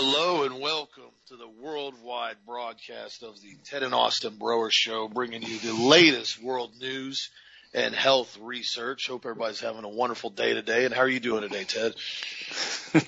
[0.00, 5.42] hello, and welcome to the worldwide broadcast of the Ted and Austin Broer Show, bringing
[5.42, 7.30] you the latest world news
[7.74, 9.08] and health research.
[9.08, 10.84] Hope everybody's having a wonderful day today.
[10.84, 11.94] And how are you doing today, Ted?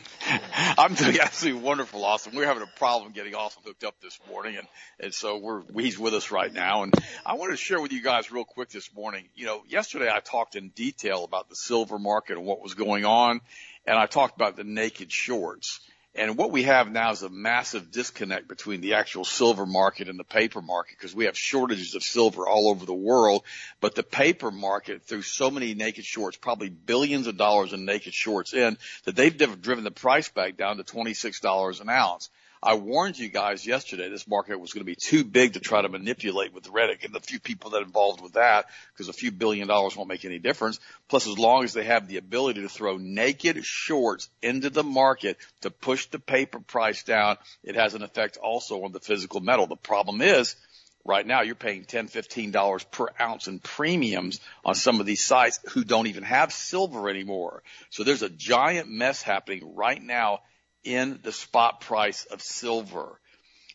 [0.79, 2.35] I'm doing absolutely wonderful, Austin.
[2.35, 4.67] We're having a problem getting Austin hooked up this morning, and
[4.99, 6.83] and so we're he's with us right now.
[6.83, 6.93] And
[7.25, 9.29] I want to share with you guys real quick this morning.
[9.37, 13.05] You know, yesterday I talked in detail about the silver market and what was going
[13.05, 13.43] on,
[13.87, 15.79] and I talked about the naked shorts.
[16.15, 20.19] And what we have now is a massive disconnect between the actual silver market and
[20.19, 23.45] the paper market because we have shortages of silver all over the world.
[23.81, 28.13] But the paper market, through so many naked shorts, probably billions of dollars in naked
[28.13, 32.29] shorts in, that they've driven the price back down to $26 an ounce.
[32.63, 35.81] I warned you guys yesterday this market was going to be too big to try
[35.81, 39.31] to manipulate with Reddit and the few people that involved with that because a few
[39.31, 40.79] billion dollars won't make any difference.
[41.09, 45.39] Plus, as long as they have the ability to throw naked shorts into the market
[45.63, 49.67] to push the paper price down, it has an effect also on the physical metal.
[49.67, 50.55] The problem is
[51.03, 55.61] right now you're paying $10, $15 per ounce in premiums on some of these sites
[55.71, 57.63] who don't even have silver anymore.
[57.89, 60.41] So there's a giant mess happening right now
[60.85, 63.21] in the spot price of silver.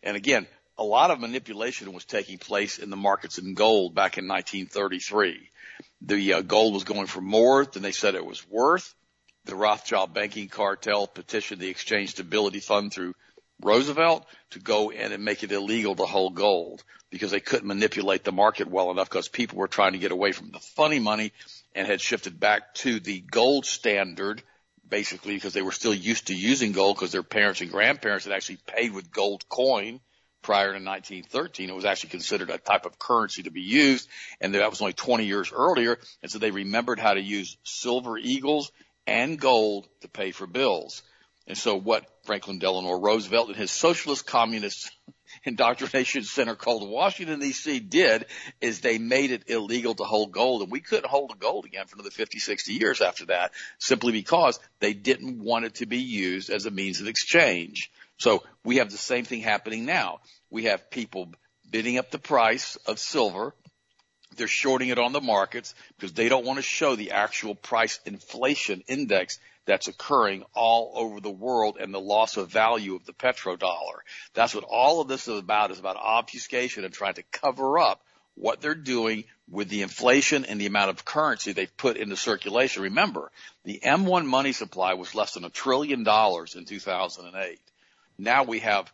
[0.03, 4.17] And again, a lot of manipulation was taking place in the markets in gold back
[4.17, 5.50] in 1933.
[6.02, 8.94] The uh, gold was going for more than they said it was worth.
[9.45, 13.14] The Rothschild banking cartel petitioned the Exchange Stability Fund through
[13.62, 18.23] Roosevelt to go in and make it illegal to hold gold because they couldn't manipulate
[18.23, 21.31] the market well enough because people were trying to get away from the funny money
[21.73, 24.44] and had shifted back to the gold standard
[24.88, 28.34] basically because they were still used to using gold because their parents and grandparents had
[28.34, 30.00] actually paid with gold coin
[30.41, 31.69] prior to 1913.
[31.69, 34.07] It was actually considered a type of currency to be used,
[34.40, 35.97] and that was only 20 years earlier.
[36.22, 38.72] And so they remembered how to use silver eagles
[39.07, 41.02] and gold to pay for bills.
[41.47, 44.91] And so what Franklin Delano Roosevelt and his socialist communist
[45.45, 48.25] indoctrination center called Washington DC did
[48.59, 51.95] is they made it illegal to hold gold and we couldn't hold gold again for
[51.95, 56.50] another 50, 60 years after that simply because they didn't want it to be used
[56.50, 57.91] as a means of exchange.
[58.17, 60.19] So we have the same thing happening now.
[60.50, 61.31] We have people
[61.69, 63.53] bidding up the price of silver.
[64.38, 68.00] They're shorting it on the markets because they don't want to show the actual price
[68.05, 73.14] inflation index that's occurring all over the world and the loss of value of the
[73.14, 74.00] petrodollar.
[74.34, 78.02] That's what all of this is about is about obfuscation and trying to cover up
[78.36, 82.84] what they're doing with the inflation and the amount of currency they've put into circulation.
[82.84, 83.31] Remember,
[83.64, 87.59] the M1 money supply was less than a trillion dollars in 2008.
[88.18, 88.92] Now we have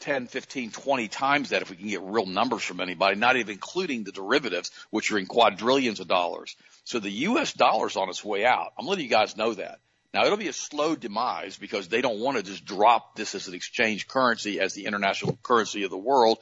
[0.00, 3.52] 10, 15, 20 times that if we can get real numbers from anybody, not even
[3.52, 6.56] including the derivatives, which are in quadrillions of dollars.
[6.84, 7.52] So the U.S.
[7.52, 8.72] dollar's on its way out.
[8.78, 9.78] I'm letting you guys know that.
[10.12, 13.46] Now it'll be a slow demise because they don't want to just drop this as
[13.46, 16.38] an exchange currency as the international currency of the world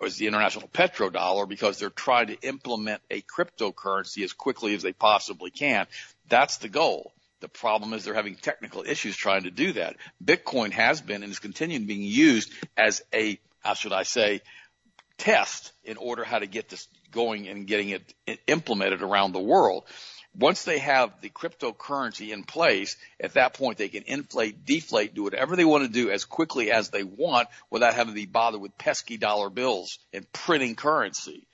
[0.00, 4.82] or as the international petrodollar because they're trying to implement a cryptocurrency as quickly as
[4.82, 5.86] they possibly can.
[6.28, 7.12] That's the goal.
[7.40, 9.96] The problem is they're having technical issues trying to do that.
[10.24, 14.42] Bitcoin has been and is continuing being used as a, how should I say,
[15.18, 18.14] test in order how to get this going and getting it
[18.46, 19.84] implemented around the world.
[20.34, 25.22] Once they have the cryptocurrency in place, at that point they can inflate, deflate, do
[25.22, 28.60] whatever they want to do as quickly as they want without having to be bothered
[28.60, 31.46] with pesky dollar bills and printing currency.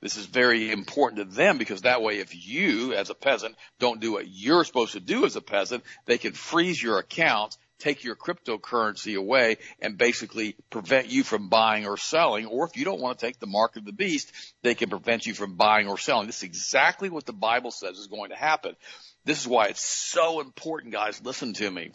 [0.00, 4.00] This is very important to them because that way if you as a peasant don't
[4.00, 8.04] do what you're supposed to do as a peasant, they can freeze your account take
[8.04, 12.46] your cryptocurrency away and basically prevent you from buying or selling.
[12.46, 14.32] Or if you don't want to take the mark of the beast,
[14.62, 16.26] they can prevent you from buying or selling.
[16.26, 18.76] This is exactly what the Bible says is going to happen.
[19.24, 21.20] This is why it's so important, guys.
[21.24, 21.92] Listen to me.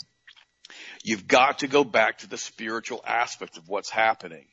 [1.03, 4.45] You've got to go back to the spiritual aspect of what's happening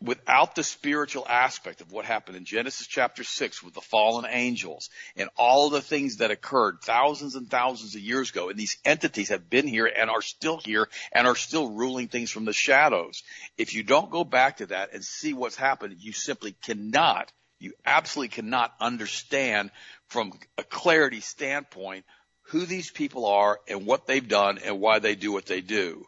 [0.00, 4.90] without the spiritual aspect of what happened in Genesis chapter 6 with the fallen angels
[5.16, 9.30] and all the things that occurred thousands and thousands of years ago, and these entities
[9.30, 13.22] have been here and are still here and are still ruling things from the shadows.
[13.56, 17.72] If you don't go back to that and see what's happened, you simply cannot, you
[17.86, 19.70] absolutely cannot understand
[20.08, 22.04] from a clarity standpoint
[22.48, 26.06] who these people are and what they've done and why they do what they do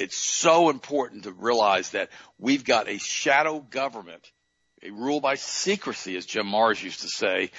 [0.00, 2.08] it's so important to realize that
[2.38, 4.32] we've got a shadow government,
[4.82, 7.50] a rule by secrecy, as Jim Marrs used to say,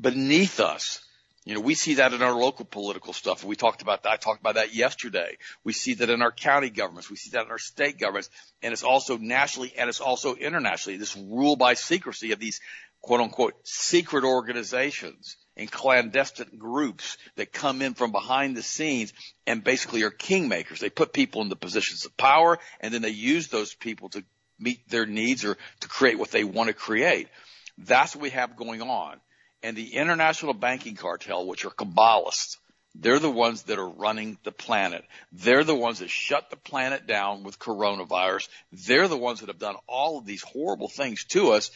[0.00, 1.04] beneath us.
[1.44, 3.42] You know, we see that in our local political stuff.
[3.42, 4.12] We talked about that.
[4.12, 5.36] I talked about that yesterday.
[5.64, 7.10] We see that in our county governments.
[7.10, 8.30] We see that in our state governments.
[8.62, 10.98] And it's also nationally and it's also internationally.
[10.98, 12.60] This rule by secrecy of these
[13.00, 19.12] quote unquote secret organizations and clandestine groups that come in from behind the scenes
[19.46, 20.78] and basically are kingmakers.
[20.78, 24.24] They put people in the positions of power and then they use those people to
[24.58, 27.28] meet their needs or to create what they want to create.
[27.76, 29.20] That's what we have going on.
[29.62, 32.56] And the international banking cartel, which are Kabbalists,
[32.94, 35.04] they're the ones that are running the planet.
[35.30, 38.48] They're the ones that shut the planet down with coronavirus.
[38.72, 41.70] They're the ones that have done all of these horrible things to us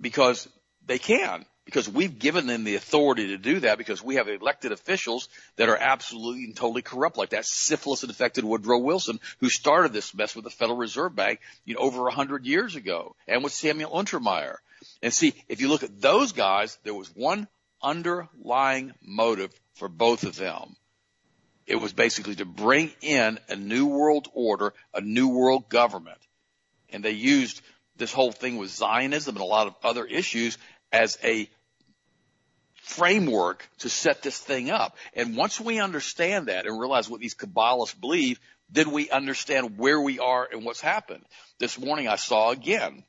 [0.00, 0.48] because
[0.86, 4.72] they can, because we've given them the authority to do that because we have elected
[4.72, 9.92] officials that are absolutely and totally corrupt like that syphilis infected Woodrow Wilson who started
[9.92, 13.42] this mess with the Federal Reserve Bank, you know, over a hundred years ago and
[13.42, 14.56] with Samuel Untermyer.
[15.02, 17.48] And see, if you look at those guys, there was one
[17.82, 20.76] underlying motive for both of them.
[21.66, 26.18] It was basically to bring in a new world order, a new world government.
[26.90, 27.62] And they used
[27.96, 30.58] this whole thing with Zionism and a lot of other issues
[30.94, 31.50] as a
[32.76, 34.96] framework to set this thing up.
[35.14, 38.38] And once we understand that and realize what these Kabbalists believe,
[38.70, 41.24] then we understand where we are and what's happened.
[41.58, 43.02] This morning I saw again,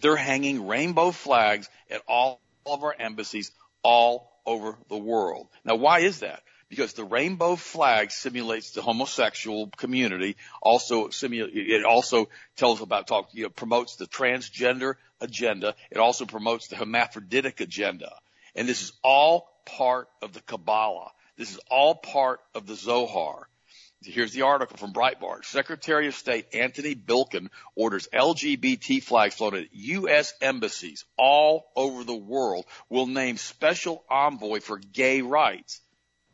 [0.00, 3.52] they're hanging rainbow flags at all of our embassies
[3.82, 5.48] all over the world.
[5.62, 6.42] Now why is that?
[6.70, 10.36] because the rainbow flag simulates the homosexual community.
[10.62, 15.74] Also, simul- it also tells about talk, you know, promotes the transgender agenda.
[15.90, 18.12] It also promotes the hermaphroditic agenda.
[18.54, 21.12] And this is all part of the Kabbalah.
[21.36, 23.48] This is all part of the Zohar.
[24.02, 25.44] Here's the article from Breitbart.
[25.44, 30.32] Secretary of State Antony Blinken orders LGBT flags flown at U.S.
[30.40, 35.82] embassies all over the world will name special envoy for gay rights.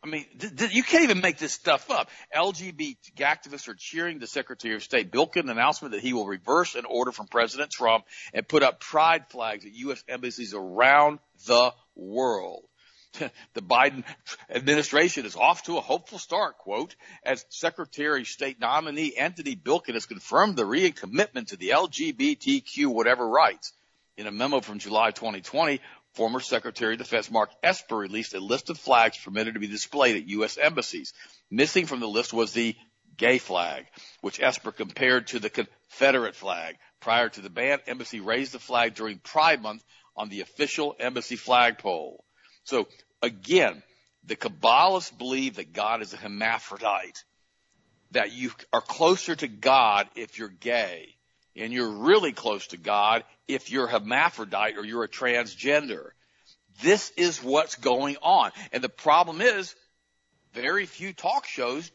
[0.06, 2.08] I mean, th- th- you can't even make this stuff up.
[2.34, 6.84] LGBT activists are cheering the Secretary of State Blinken announcement that he will reverse an
[6.84, 10.04] order from President Trump and put up pride flags at U.S.
[10.08, 11.18] embassies around
[11.48, 12.62] the world.
[13.54, 14.04] the Biden
[14.48, 16.94] administration is off to a hopeful start, quote,
[17.24, 23.28] as Secretary of State nominee Antony Blinken has confirmed the recommitment to the LGBTQ whatever
[23.28, 23.72] rights.
[24.16, 25.80] In a memo from July 2020,
[26.16, 30.16] former Secretary of Defense Mark Esper released a list of flags permitted to be displayed
[30.16, 30.56] at U.S.
[30.56, 31.12] embassies.
[31.50, 32.74] Missing from the list was the
[33.18, 33.84] gay flag,
[34.22, 36.76] which Esper compared to the Confederate flag.
[37.00, 39.84] Prior to the ban, embassy raised the flag during Pride Month
[40.16, 42.24] on the official embassy flagpole.
[42.64, 42.88] So
[43.22, 43.82] again,
[44.24, 47.22] the Kabbalists believe that God is a hermaphrodite,
[48.12, 51.14] that you are closer to God if you're gay,
[51.54, 56.10] and you're really close to God if you're hermaphrodite or you're a transgender.
[56.82, 58.50] This is what's going on.
[58.72, 59.74] And the problem is
[60.52, 61.90] very few talk shows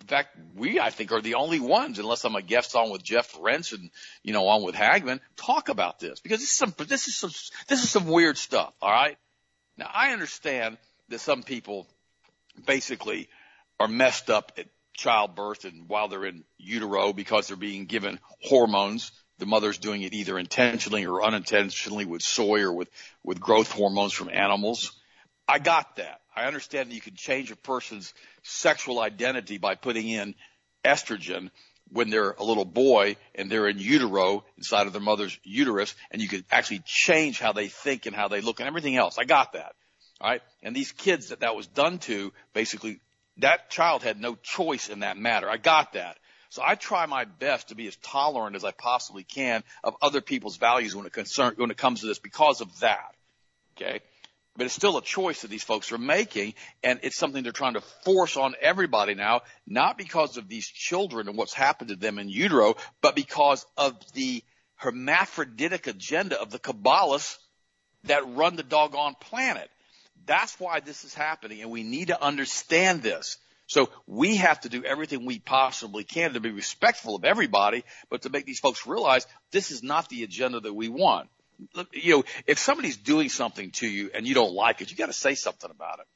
[0.00, 3.02] in fact, we, I think, are the only ones, unless I'm a guest on with
[3.02, 3.90] Jeff Rense and,
[4.22, 6.20] you know, on with Hagmann, talk about this.
[6.20, 7.30] Because this is some, this is some,
[7.66, 9.16] this is some weird stuff, alright?
[9.76, 10.78] Now, I understand
[11.08, 11.88] that some people
[12.66, 13.28] basically
[13.80, 19.10] are messed up at childbirth and while they're in utero because they're being given hormones
[19.38, 22.88] the mother's doing it either intentionally or unintentionally with soy or with,
[23.22, 24.92] with growth hormones from animals.
[25.48, 26.20] I got that.
[26.34, 28.12] I understand that you can change a person's
[28.42, 30.34] sexual identity by putting in
[30.84, 31.50] estrogen
[31.90, 36.20] when they're a little boy and they're in utero inside of their mother's uterus and
[36.20, 39.18] you can actually change how they think and how they look and everything else.
[39.18, 39.74] I got that.
[40.20, 40.42] All right.
[40.62, 43.00] And these kids that that was done to basically
[43.38, 45.48] that child had no choice in that matter.
[45.48, 46.16] I got that.
[46.56, 50.22] So I try my best to be as tolerant as I possibly can of other
[50.22, 53.14] people's values when it concern, when it comes to this because of that.
[53.76, 54.00] Okay.
[54.56, 57.74] But it's still a choice that these folks are making and it's something they're trying
[57.74, 62.18] to force on everybody now, not because of these children and what's happened to them
[62.18, 64.42] in utero, but because of the
[64.76, 67.36] hermaphroditic agenda of the Kabbalists
[68.04, 69.68] that run the doggone planet.
[70.24, 73.36] That's why this is happening and we need to understand this.
[73.66, 78.22] So we have to do everything we possibly can to be respectful of everybody, but
[78.22, 81.28] to make these folks realize this is not the agenda that we want.
[81.92, 85.06] You know, if somebody's doing something to you and you don't like it, you got
[85.06, 86.06] to say something about it.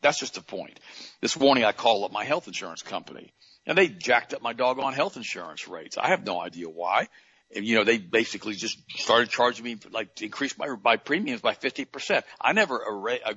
[0.00, 0.80] That's just the point.
[1.20, 3.32] This morning I called up my health insurance company
[3.66, 5.98] and they jacked up my doggone health insurance rates.
[5.98, 7.08] I have no idea why.
[7.54, 11.40] And, you know, they basically just started charging me like to increase my, my premiums
[11.40, 12.22] by 50%.
[12.40, 12.82] I never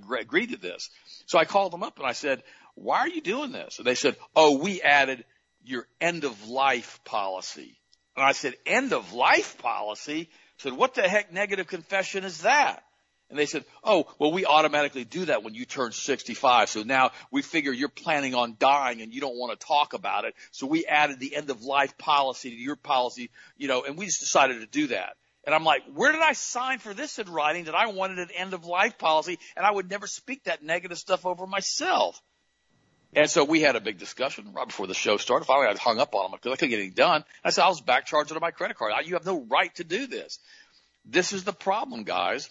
[0.10, 0.90] agreed to this.
[1.26, 2.44] So I called them up and I said,
[2.78, 3.80] why are you doing this?
[3.80, 5.26] And they said, oh, we added
[5.64, 7.78] your end of life policy.
[8.16, 10.30] And I said, end of life policy?
[10.32, 12.84] I said, what the heck negative confession is that?
[13.30, 16.70] And they said, oh, well, we automatically do that when you turn 65.
[16.70, 20.24] So now we figure you're planning on dying and you don't want to talk about
[20.24, 20.34] it.
[20.52, 24.06] So we added the end of life policy to your policy, you know, and we
[24.06, 25.18] just decided to do that.
[25.46, 28.30] And I'm like, where did I sign for this in writing that I wanted an
[28.36, 32.22] end of life policy and I would never speak that negative stuff over myself?
[33.18, 35.46] And so we had a big discussion right before the show started.
[35.46, 37.24] Finally, I hung up on him because I couldn't get anything done.
[37.44, 38.94] I said, I was back charged on my credit card.
[39.06, 40.38] You have no right to do this.
[41.04, 42.48] This is the problem, guys.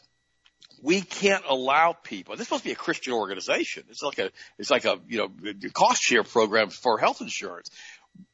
[0.83, 2.35] We can't allow people.
[2.35, 3.85] This is supposed to be a Christian organization.
[3.91, 7.71] It's like a, it's like a, you know, cost share program for health insurance.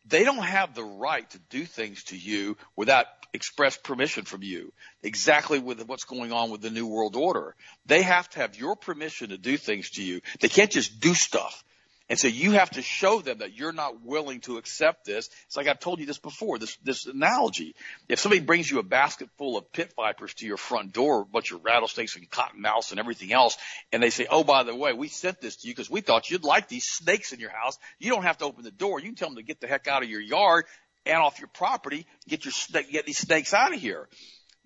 [0.06, 4.72] They don't have the right to do things to you without express permission from you.
[5.02, 7.54] Exactly with what's going on with the New World Order.
[7.84, 10.22] They have to have your permission to do things to you.
[10.40, 11.62] They can't just do stuff.
[12.08, 15.30] And so you have to show them that you're not willing to accept this.
[15.46, 17.74] It's like I've told you this before, this, this analogy.
[18.08, 21.24] If somebody brings you a basket full of pit vipers to your front door, a
[21.24, 23.56] bunch of rattlesnakes and cottonmouths and everything else,
[23.92, 26.30] and they say, oh, by the way, we sent this to you because we thought
[26.30, 27.78] you'd like these snakes in your house.
[27.98, 29.00] You don't have to open the door.
[29.00, 30.64] You can tell them to get the heck out of your yard
[31.04, 32.52] and off your property, get your
[32.90, 34.08] get these snakes out of here.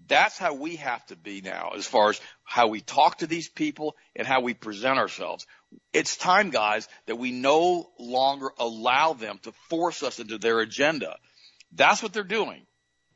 [0.08, 3.48] That's how we have to be now as far as how we talk to these
[3.48, 5.46] people and how we present ourselves.
[5.92, 11.16] It's time, guys, that we no longer allow them to force us into their agenda.
[11.72, 12.66] That's what they're doing.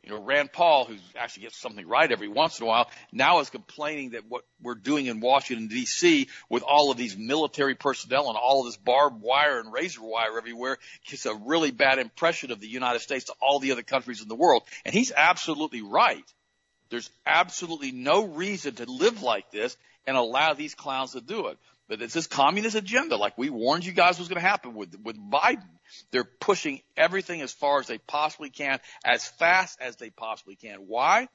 [0.03, 3.41] You know, Rand Paul, who actually gets something right every once in a while, now
[3.41, 6.27] is complaining that what we're doing in Washington D.C.
[6.49, 10.39] with all of these military personnel and all of this barbed wire and razor wire
[10.39, 14.23] everywhere gives a really bad impression of the United States to all the other countries
[14.23, 14.63] in the world.
[14.87, 16.25] And he's absolutely right.
[16.90, 21.59] There's absolutely no reason to live like this and allow these clowns to do it.
[21.88, 24.94] But it's this communist agenda, like we warned you guys was going to happen with
[25.02, 25.66] with Biden.
[26.12, 30.87] They're pushing everything as far as they possibly can, as fast as they possibly can.
[30.87, 31.26] Why?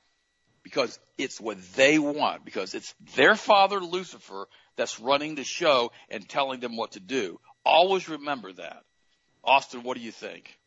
[0.63, 2.45] Because it's what they want.
[2.45, 4.47] Because it's their father Lucifer
[4.77, 7.39] that's running the show and telling them what to do.
[7.65, 8.83] Always remember that.
[9.43, 10.57] Austin, what do you think?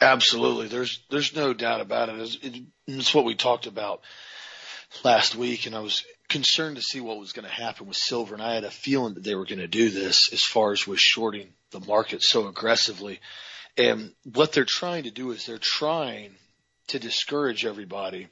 [0.00, 0.68] Absolutely.
[0.68, 2.20] There's there's no doubt about it.
[2.20, 2.38] It's,
[2.86, 4.02] it's what we talked about
[5.04, 8.34] last week, and I was concerned to see what was going to happen with silver,
[8.34, 10.86] and I had a feeling that they were going to do this as far as
[10.86, 13.20] with shorting the market so aggressively.
[13.76, 16.34] And what they're trying to do is they're trying
[16.88, 18.28] to discourage everybody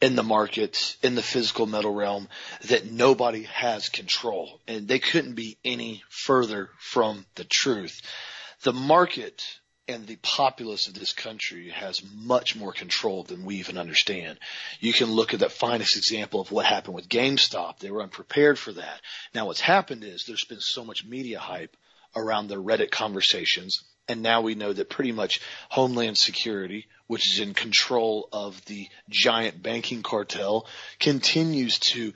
[0.00, 2.28] in the markets, in the physical metal realm,
[2.68, 4.60] that nobody has control.
[4.66, 8.00] And they couldn't be any further from the truth.
[8.62, 9.44] The market
[9.90, 14.38] and the populace of this country has much more control than we even understand.
[14.78, 17.78] You can look at that finest example of what happened with GameStop.
[17.78, 19.00] They were unprepared for that.
[19.34, 21.76] Now what's happened is there's been so much media hype
[22.14, 23.82] around the Reddit conversations.
[24.08, 28.88] And now we know that pretty much Homeland Security, which is in control of the
[29.08, 30.66] giant banking cartel,
[30.98, 32.12] continues to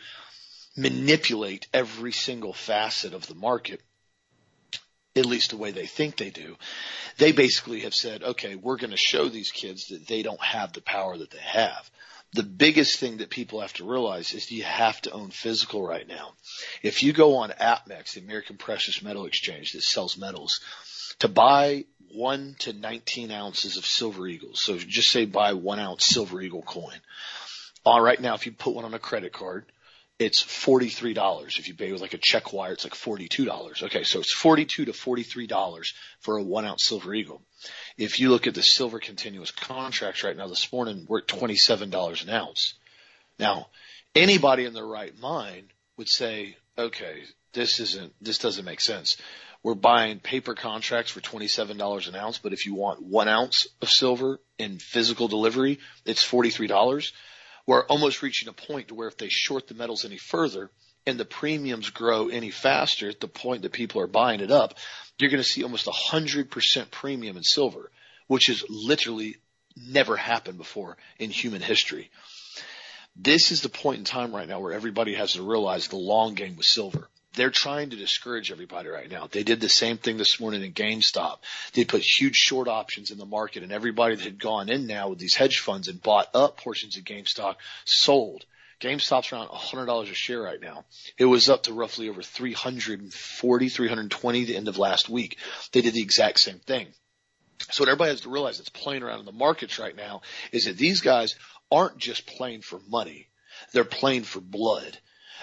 [0.76, 3.80] manipulate every single facet of the market
[5.16, 6.56] at least the way they think they do,
[7.18, 10.72] they basically have said, okay, we're going to show these kids that they don't have
[10.72, 11.90] the power that they have.
[12.32, 16.06] The biggest thing that people have to realize is you have to own physical right
[16.06, 16.32] now.
[16.82, 20.60] If you go on APMEX, the American Precious Metal Exchange that sells metals,
[21.20, 26.06] to buy one to 19 ounces of silver eagles, so just say buy one ounce
[26.06, 26.98] silver eagle coin.
[27.84, 29.66] All right, now if you put one on a credit card,
[30.18, 31.58] it's $43.
[31.58, 33.82] If you pay with like a check wire, it's like $42.
[33.82, 34.04] Okay.
[34.04, 37.42] So it's 42 to $43 for a one ounce silver eagle.
[37.98, 42.22] If you look at the silver continuous contracts right now this morning, we're at $27
[42.22, 42.74] an ounce.
[43.38, 43.68] Now,
[44.14, 49.16] anybody in their right mind would say, okay, this isn't, this doesn't make sense.
[49.62, 53.88] We're buying paper contracts for $27 an ounce, but if you want one ounce of
[53.88, 57.12] silver in physical delivery, it's $43
[57.66, 60.70] we're almost reaching a point to where if they short the metals any further
[61.06, 64.74] and the premiums grow any faster at the point that people are buying it up,
[65.18, 67.90] you're going to see almost a hundred percent premium in silver,
[68.26, 69.36] which has literally
[69.76, 72.10] never happened before in human history.
[73.16, 76.34] This is the point in time right now where everybody has to realize the long
[76.34, 79.28] game with silver they're trying to discourage everybody right now.
[79.30, 81.38] They did the same thing this morning in GameStop.
[81.72, 85.08] They put huge short options in the market and everybody that had gone in now
[85.08, 88.44] with these hedge funds and bought up portions of GameStop sold.
[88.80, 90.84] GameStop's around $100 a share right now.
[91.16, 95.38] It was up to roughly over 340, 320 the end of last week.
[95.72, 96.88] They did the exact same thing.
[97.70, 100.22] So what everybody has to realize that's playing around in the markets right now
[100.52, 101.36] is that these guys
[101.70, 103.28] aren't just playing for money.
[103.72, 104.98] They're playing for blood.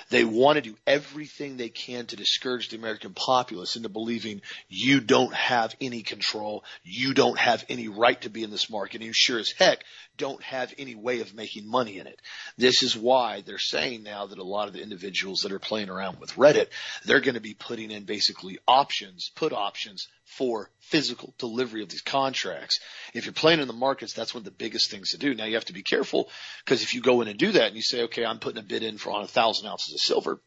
[0.10, 5.00] They want to do everything they can to discourage the American populace into believing you
[5.00, 9.06] don't have any control, you don't have any right to be in this market, and
[9.06, 9.84] you sure as heck
[10.18, 12.22] don't have any way of making money in it.
[12.58, 15.90] This is why they're saying now that a lot of the individuals that are playing
[15.90, 16.68] around with Reddit,
[17.06, 22.02] they're going to be putting in basically options, put options for physical delivery of these
[22.02, 22.80] contracts.
[23.14, 25.34] If you're playing in the markets, that's one of the biggest things to do.
[25.34, 26.30] Now you have to be careful
[26.64, 28.66] because if you go in and do that and you say, okay, I'm putting a
[28.66, 30.42] bid in for on a thousand ounces of silver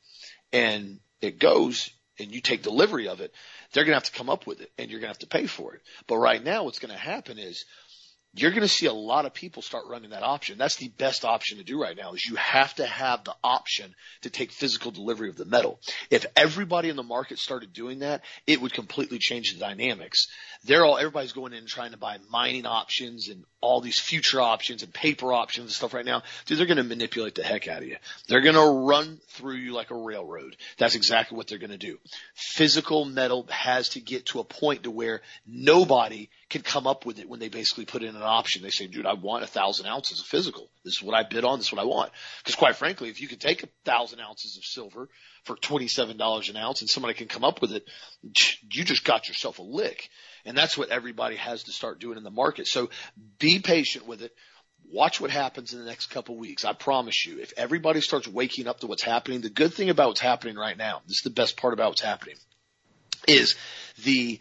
[0.52, 3.32] and it goes and you take delivery of it,
[3.72, 5.26] they're going to have to come up with it and you're going to have to
[5.26, 5.82] pay for it.
[6.06, 7.64] But right now what's going to happen is
[8.36, 10.58] you're going to see a lot of people start running that option.
[10.58, 13.94] That's the best option to do right now is you have to have the option
[14.22, 15.78] to take physical delivery of the metal.
[16.10, 20.26] If everybody in the market started doing that, it would completely change the dynamics.
[20.64, 24.40] They're all, everybody's going in and trying to buy mining options and all these future
[24.40, 26.22] options and paper options and stuff right now.
[26.46, 27.96] Dude, they're going to manipulate the heck out of you.
[28.28, 30.56] They're going to run through you like a railroad.
[30.76, 31.98] That's exactly what they're going to do.
[32.34, 37.18] Physical metal has to get to a point to where nobody can come up with
[37.18, 38.62] it when they basically put in an option.
[38.62, 40.70] They say, dude, I want a thousand ounces of physical.
[40.84, 41.58] This is what I bid on.
[41.58, 42.12] This is what I want.
[42.38, 45.08] Because quite frankly, if you can take a thousand ounces of silver
[45.42, 47.84] for $27 an ounce and somebody can come up with it,
[48.22, 50.08] you just got yourself a lick.
[50.44, 52.68] And that's what everybody has to start doing in the market.
[52.68, 52.88] So
[53.40, 54.32] be patient with it.
[54.92, 56.64] Watch what happens in the next couple of weeks.
[56.64, 60.08] I promise you, if everybody starts waking up to what's happening, the good thing about
[60.08, 62.36] what's happening right now, this is the best part about what's happening,
[63.26, 63.56] is
[64.04, 64.38] the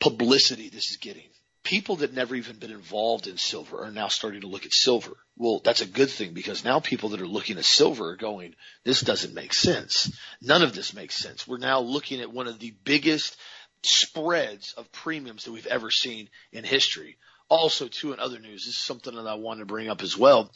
[0.00, 1.28] publicity this is getting.
[1.64, 5.12] People that never even been involved in silver are now starting to look at silver.
[5.36, 8.54] Well, that's a good thing because now people that are looking at silver are going,
[8.84, 10.16] this doesn't make sense.
[10.40, 11.46] None of this makes sense.
[11.46, 13.36] We're now looking at one of the biggest
[13.82, 17.18] spreads of premiums that we've ever seen in history.
[17.50, 20.16] Also, too, in other news, this is something that I want to bring up as
[20.16, 20.50] well.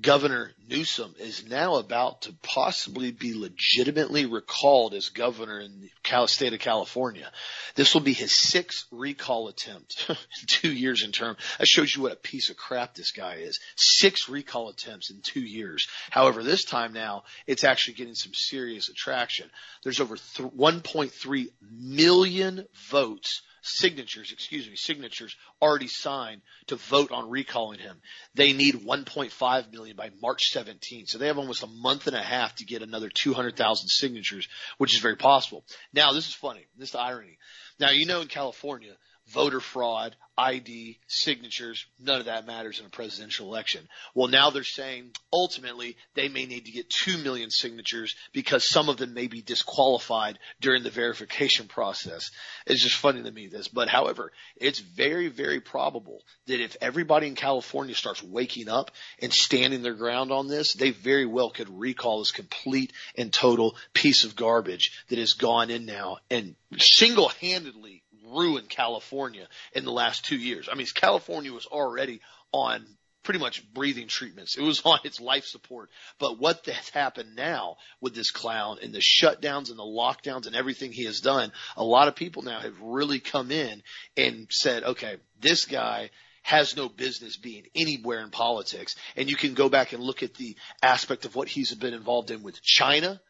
[0.00, 6.52] Governor Newsom is now about to possibly be legitimately recalled as governor in the state
[6.52, 7.30] of California.
[7.76, 10.16] This will be his sixth recall attempt in
[10.48, 11.36] two years in term.
[11.58, 13.60] That shows you what a piece of crap this guy is.
[13.76, 15.86] Six recall attempts in two years.
[16.10, 19.48] However, this time now, it's actually getting some serious attraction.
[19.84, 27.78] There's over 1.3 million votes signatures, excuse me, signatures already signed to vote on recalling
[27.78, 27.96] him.
[28.34, 31.06] They need 1.5 million by March 17.
[31.06, 34.48] So they have almost a month and a half to get another 200,000 signatures,
[34.78, 35.64] which is very possible.
[35.92, 36.66] Now, this is funny.
[36.76, 37.38] This is the irony.
[37.80, 38.92] Now, you know in California,
[39.28, 43.88] voter fraud, ID, signatures, none of that matters in a presidential election.
[44.14, 48.88] Well, now they're saying ultimately they may need to get 2 million signatures because some
[48.88, 52.30] of them may be disqualified during the verification process.
[52.66, 57.28] It's just funny to me this, but however, it's very, very probable that if everybody
[57.28, 61.68] in California starts waking up and standing their ground on this, they very well could
[61.78, 68.03] recall this complete and total piece of garbage that has gone in now and single-handedly
[68.34, 70.68] ruined California in the last two years.
[70.70, 72.20] I mean, California was already
[72.52, 72.84] on
[73.24, 74.56] pretty much breathing treatments.
[74.56, 75.90] It was on its life support.
[76.18, 80.54] But what has happened now with this clown and the shutdowns and the lockdowns and
[80.54, 83.82] everything he has done, a lot of people now have really come in
[84.16, 86.10] and said, okay, this guy
[86.42, 88.96] has no business being anywhere in politics.
[89.16, 92.30] And you can go back and look at the aspect of what he's been involved
[92.30, 93.20] in with China,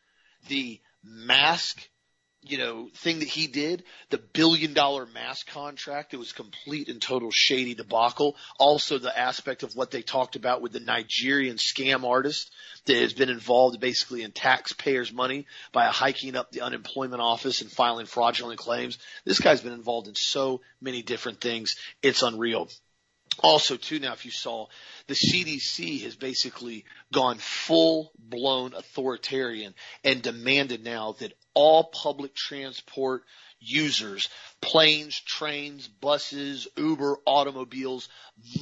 [0.48, 1.88] the mask
[2.46, 7.00] you know, thing that he did, the billion dollar mask contract, it was complete and
[7.00, 8.36] total shady debacle.
[8.58, 12.50] Also the aspect of what they talked about with the Nigerian scam artist
[12.86, 17.70] that has been involved basically in taxpayers money by hiking up the unemployment office and
[17.70, 18.98] filing fraudulent claims.
[19.24, 21.76] This guy's been involved in so many different things.
[22.02, 22.68] It's unreal.
[23.42, 24.66] Also too now if you saw
[25.08, 33.22] the CDC has basically gone full blown authoritarian and demanded now that all public transport
[33.60, 34.28] users,
[34.60, 38.08] planes, trains, buses, Uber, automobiles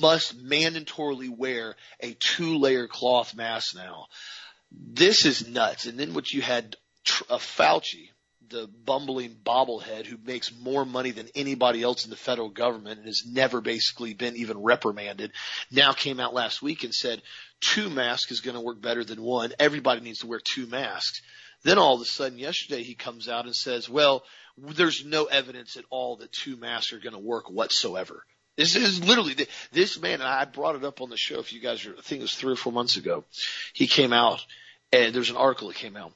[0.01, 4.07] must mandatorily wear a two layer cloth mask now.
[4.71, 5.87] This is nuts.
[5.87, 6.77] And then what you had
[7.29, 8.11] uh, Fauci,
[8.49, 13.07] the bumbling bobblehead who makes more money than anybody else in the federal government and
[13.07, 15.33] has never basically been even reprimanded,
[15.71, 17.23] now came out last week and said
[17.61, 19.53] two masks is going to work better than one.
[19.59, 21.23] Everybody needs to wear two masks.
[21.65, 24.25] Then all of a sudden yesterday he comes out and says, well,
[24.57, 28.25] there's no evidence at all that two masks are going to work whatsoever.
[28.57, 29.35] This is literally
[29.73, 31.41] this man, and I brought it up on the show.
[31.41, 33.25] If you guys are, I think it was three or four months ago,
[33.73, 34.45] he came out
[34.93, 36.13] and there's an article that came out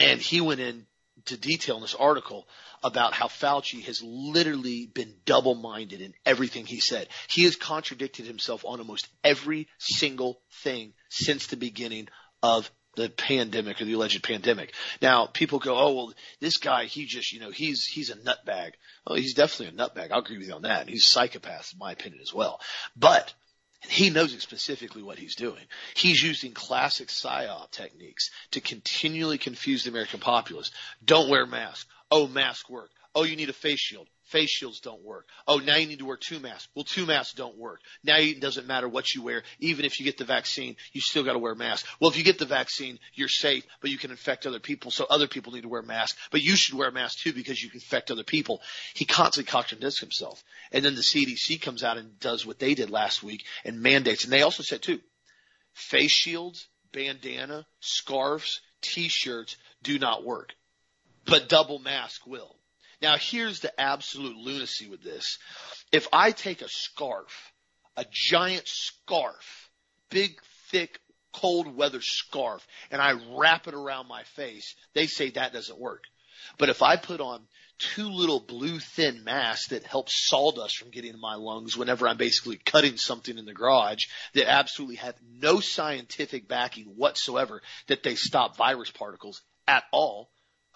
[0.00, 2.46] and he went into detail in this article
[2.82, 7.08] about how Fauci has literally been double-minded in everything he said.
[7.28, 12.08] He has contradicted himself on almost every single thing since the beginning
[12.42, 14.74] of the pandemic or the alleged pandemic.
[15.00, 18.72] Now people go, oh well, this guy he just you know he's he's a nutbag.
[19.06, 20.10] Oh, he's definitely a nutbag.
[20.10, 20.88] I'll agree with you on that.
[20.88, 22.60] He's a psychopath in my opinion as well.
[22.96, 23.32] But
[23.88, 25.62] he knows specifically what he's doing.
[25.94, 30.72] He's using classic psyop techniques to continually confuse the American populace.
[31.04, 31.86] Don't wear a mask.
[32.10, 32.90] Oh, mask work.
[33.14, 34.06] Oh, you need a face shield.
[34.24, 35.26] face shields don't work.
[35.46, 36.68] Oh, now you need to wear two masks.
[36.74, 37.80] Well, two masks don't work.
[38.04, 39.42] Now it doesn't matter what you wear.
[39.60, 41.86] Even if you get the vaccine, you still got to wear a mask.
[42.00, 44.90] Well, if you get the vaccine, you're safe, but you can infect other people.
[44.90, 47.62] So other people need to wear masks, but you should wear a mask too because
[47.62, 48.60] you can infect other people.
[48.92, 50.44] He constantly contradicts himself.
[50.70, 54.24] And then the CDC comes out and does what they did last week and mandates.
[54.24, 55.00] And they also said too,
[55.72, 60.54] face shields, bandana, scarves, t-shirts do not work,
[61.24, 62.57] but double mask will.
[63.00, 65.38] Now here's the absolute lunacy with this.
[65.92, 67.52] If I take a scarf,
[67.96, 69.70] a giant scarf,
[70.10, 70.98] big, thick,
[71.32, 76.04] cold weather scarf, and I wrap it around my face, they say that doesn't work.
[76.56, 77.46] But if I put on
[77.78, 82.16] two little blue thin masks that help sawdust from getting in my lungs whenever I'm
[82.16, 88.16] basically cutting something in the garage that absolutely have no scientific backing whatsoever that they
[88.16, 90.30] stop virus particles at all.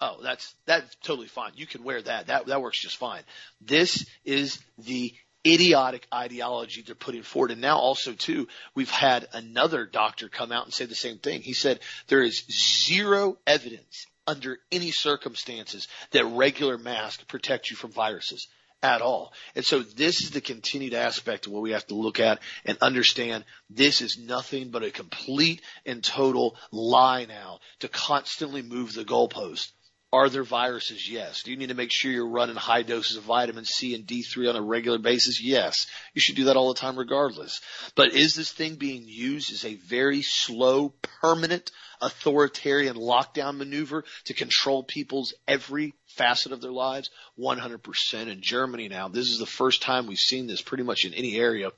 [0.05, 1.53] Oh, that's, that's totally fine.
[1.55, 2.27] You can wear that.
[2.27, 3.21] That, that works just fine.
[3.61, 5.13] This is the
[5.47, 7.51] idiotic ideology they're putting forward.
[7.51, 11.41] And now also too, we've had another doctor come out and say the same thing.
[11.41, 12.43] He said there is
[12.85, 18.49] zero evidence under any circumstances that regular masks protect you from viruses
[18.81, 19.31] at all.
[19.55, 22.77] And so this is the continued aspect of what we have to look at and
[22.81, 29.05] understand this is nothing but a complete and total lie now to constantly move the
[29.05, 29.71] goalpost.
[30.13, 31.09] Are there viruses?
[31.09, 31.41] Yes.
[31.41, 34.47] Do you need to make sure you're running high doses of vitamin C and D3
[34.47, 35.41] on a regular basis?
[35.41, 35.87] Yes.
[36.13, 37.61] You should do that all the time regardless.
[37.95, 40.89] But is this thing being used as a very slow,
[41.21, 47.09] permanent, authoritarian lockdown maneuver to control people's every facet of their lives?
[47.39, 49.07] 100% in Germany now.
[49.07, 51.71] This is the first time we've seen this pretty much in any area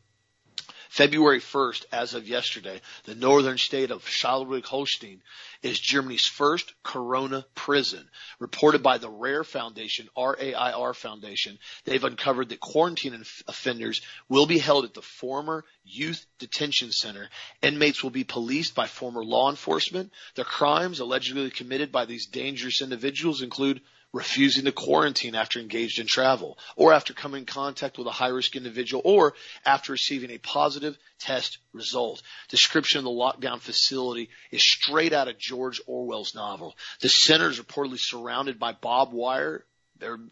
[0.95, 5.21] February 1st, as of yesterday, the northern state of Schleswig-Holstein
[5.61, 8.07] is Germany's first corona prison.
[8.39, 14.85] Reported by the RAIR Foundation, R-A-I-R Foundation, they've uncovered that quarantine offenders will be held
[14.85, 17.27] at the former youth detention center.
[17.61, 20.13] Inmates will be policed by former law enforcement.
[20.35, 23.81] The crimes allegedly committed by these dangerous individuals include
[24.15, 28.29] refusing to quarantine after engaged in travel, or after coming in contact with a high
[28.29, 29.33] risk individual, or
[29.65, 32.23] after receiving a positive test result.
[32.47, 36.77] Description of the lockdown facility is straight out of George Orwell's novel.
[37.01, 39.65] The center is reportedly surrounded by barbed wire,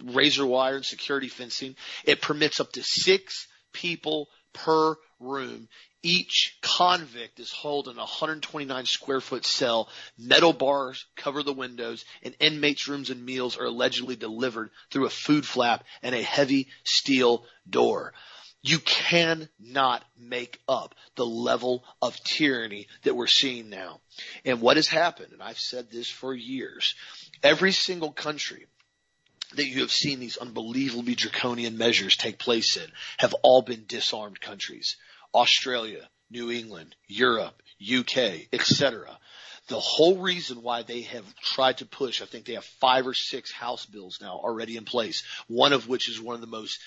[0.01, 1.75] razor wire and security fencing.
[2.05, 5.67] It permits up to six people per room
[6.03, 9.89] each convict is held in a 129 square foot cell.
[10.17, 15.09] Metal bars cover the windows and inmates' rooms and meals are allegedly delivered through a
[15.09, 18.13] food flap and a heavy steel door.
[18.61, 23.99] You cannot make up the level of tyranny that we're seeing now.
[24.45, 26.95] And what has happened, and I've said this for years,
[27.41, 28.67] every single country
[29.55, 34.39] that you have seen these unbelievably draconian measures take place in have all been disarmed
[34.39, 34.97] countries.
[35.33, 39.17] Australia, New England, Europe, UK, etc.
[39.67, 43.13] The whole reason why they have tried to push, I think they have five or
[43.13, 46.79] six House bills now already in place, one of which is one of the most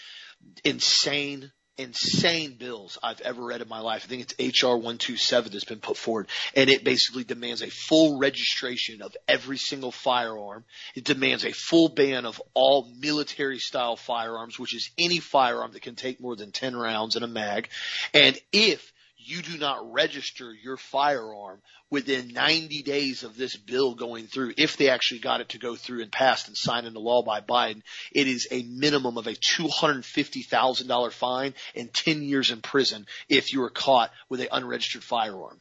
[0.65, 4.03] insane insane bills I've ever read in my life.
[4.05, 8.19] I think it's HR 127 that's been put forward and it basically demands a full
[8.19, 10.65] registration of every single firearm.
[10.95, 15.83] It demands a full ban of all military style firearms, which is any firearm that
[15.83, 17.69] can take more than 10 rounds in a mag.
[18.15, 18.93] And if
[19.29, 21.61] you do not register your firearm
[21.91, 25.77] within 90 days of this bill going through, if they actually got it to go
[25.77, 29.33] through and passed and signed into law by Biden, it is a minimum of a
[29.33, 35.61] $250,000 fine and 10 years in prison if you are caught with an unregistered firearm.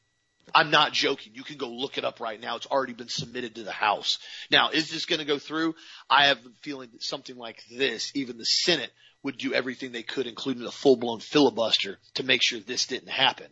[0.53, 1.33] I'm not joking.
[1.35, 2.55] You can go look it up right now.
[2.55, 4.19] It's already been submitted to the House.
[4.51, 5.75] Now, is this going to go through?
[6.09, 8.91] I have a feeling that something like this, even the Senate
[9.25, 13.09] would do everything they could, including a full blown filibuster to make sure this didn't
[13.09, 13.47] happen.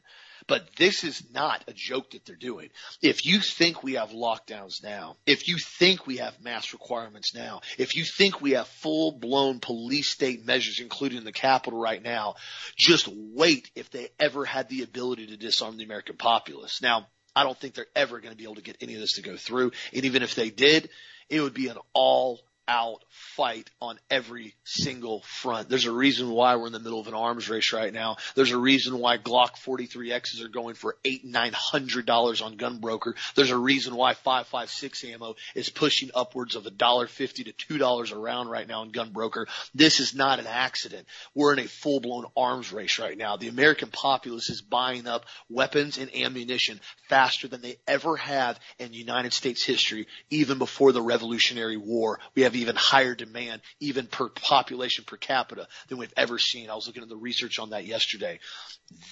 [0.46, 2.70] But this is not a joke that they're doing.
[3.02, 7.62] If you think we have lockdowns now, if you think we have mass requirements now,
[7.78, 12.36] if you think we have full blown police state measures, including the Capitol right now,
[12.78, 16.82] just wait if they ever had the ability to disarm the American populace.
[16.82, 19.14] Now, I don't think they're ever going to be able to get any of this
[19.14, 19.72] to go through.
[19.94, 20.90] And even if they did,
[21.30, 23.04] it would be an all out
[23.36, 25.70] fight on every single front.
[25.70, 28.18] There's a reason why we're in the middle of an arms race right now.
[28.36, 33.14] There's a reason why Glock 43Xs are going for eight, nine hundred dollars on GunBroker.
[33.36, 37.78] There's a reason why 556 ammo is pushing upwards of a dollar fifty to two
[37.78, 39.46] dollars a round right now on GunBroker.
[39.76, 41.08] This is not an accident.
[41.36, 43.38] We're in a full blown arms race right now.
[43.38, 48.94] The American populace is buying up weapons and ammunition faster than they ever have in
[48.94, 52.20] United States history, even before the Revolutionary War.
[52.36, 56.70] We have have even higher demand, even per population per capita than we've ever seen.
[56.70, 58.40] I was looking at the research on that yesterday.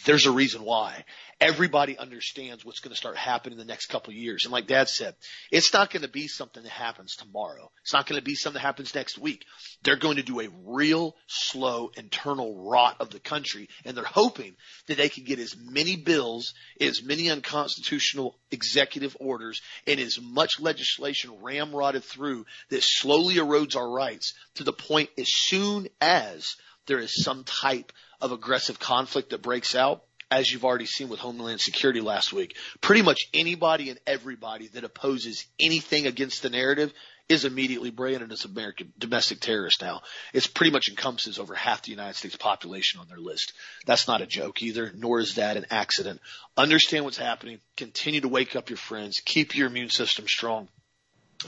[0.05, 1.05] There's a reason why.
[1.41, 4.45] Everybody understands what's going to start happening in the next couple of years.
[4.45, 5.15] And like dad said,
[5.51, 7.71] it's not going to be something that happens tomorrow.
[7.81, 9.43] It's not going to be something that happens next week.
[9.81, 14.55] They're going to do a real slow internal rot of the country and they're hoping
[14.85, 20.59] that they can get as many bills, as many unconstitutional executive orders and as much
[20.59, 26.99] legislation ramrodded through that slowly erodes our rights to the point as soon as there
[26.99, 31.59] is some type of aggressive conflict that breaks out, as you've already seen with Homeland
[31.59, 36.93] Security last week, pretty much anybody and everybody that opposes anything against the narrative
[37.27, 40.01] is immediately branded as American domestic terrorist now.
[40.33, 43.53] It's pretty much encompasses over half the United States population on their list.
[43.85, 46.21] That's not a joke either, nor is that an accident.
[46.57, 47.59] Understand what's happening.
[47.77, 49.21] Continue to wake up your friends.
[49.23, 50.67] Keep your immune system strong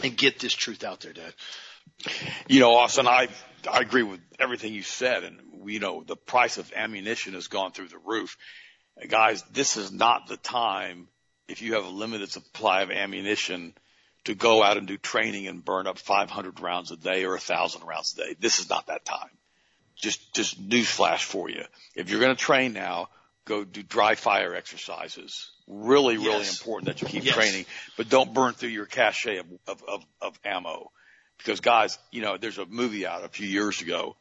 [0.03, 1.33] and get this truth out there, Dad.
[2.47, 3.29] You know, Austin, I
[3.69, 7.71] I agree with everything you said, and you know the price of ammunition has gone
[7.71, 8.37] through the roof.
[9.07, 11.07] Guys, this is not the time
[11.47, 13.73] if you have a limited supply of ammunition
[14.25, 17.41] to go out and do training and burn up 500 rounds a day or a
[17.41, 18.35] 1,000 rounds a day.
[18.39, 19.29] This is not that time.
[19.95, 21.63] Just just newsflash for you.
[21.95, 23.09] If you're going to train now,
[23.45, 25.51] go do dry fire exercises.
[25.67, 26.59] Really, really yes.
[26.59, 27.35] important that you keep yes.
[27.35, 30.91] training, but don't burn through your cache of, of, of, of ammo.
[31.37, 34.15] Because guys, you know, there's a movie out a few years ago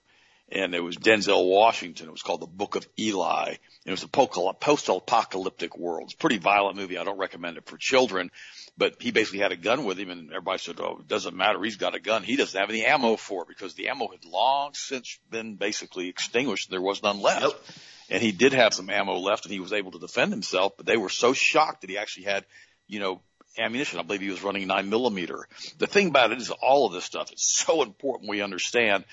[0.53, 2.09] and it was Denzel Washington.
[2.09, 3.55] It was called The Book of Eli.
[3.87, 6.05] It was a post-apocalyptic world.
[6.05, 6.99] It's a pretty violent movie.
[6.99, 8.31] I don't recommend it for children,
[8.77, 11.63] but he basically had a gun with him and everybody said, oh, it doesn't matter.
[11.63, 12.23] He's got a gun.
[12.23, 16.09] He doesn't have any ammo for it because the ammo had long since been basically
[16.09, 16.71] extinguished.
[16.71, 17.43] There was none left.
[17.43, 17.65] Nope.
[18.11, 20.85] And he did have some ammo left and he was able to defend himself, but
[20.85, 22.45] they were so shocked that he actually had,
[22.87, 23.23] you know,
[23.59, 23.99] ammunition.
[23.99, 25.49] I believe he was running nine millimeter.
[25.79, 29.05] The thing about it is all of this stuff is so important we understand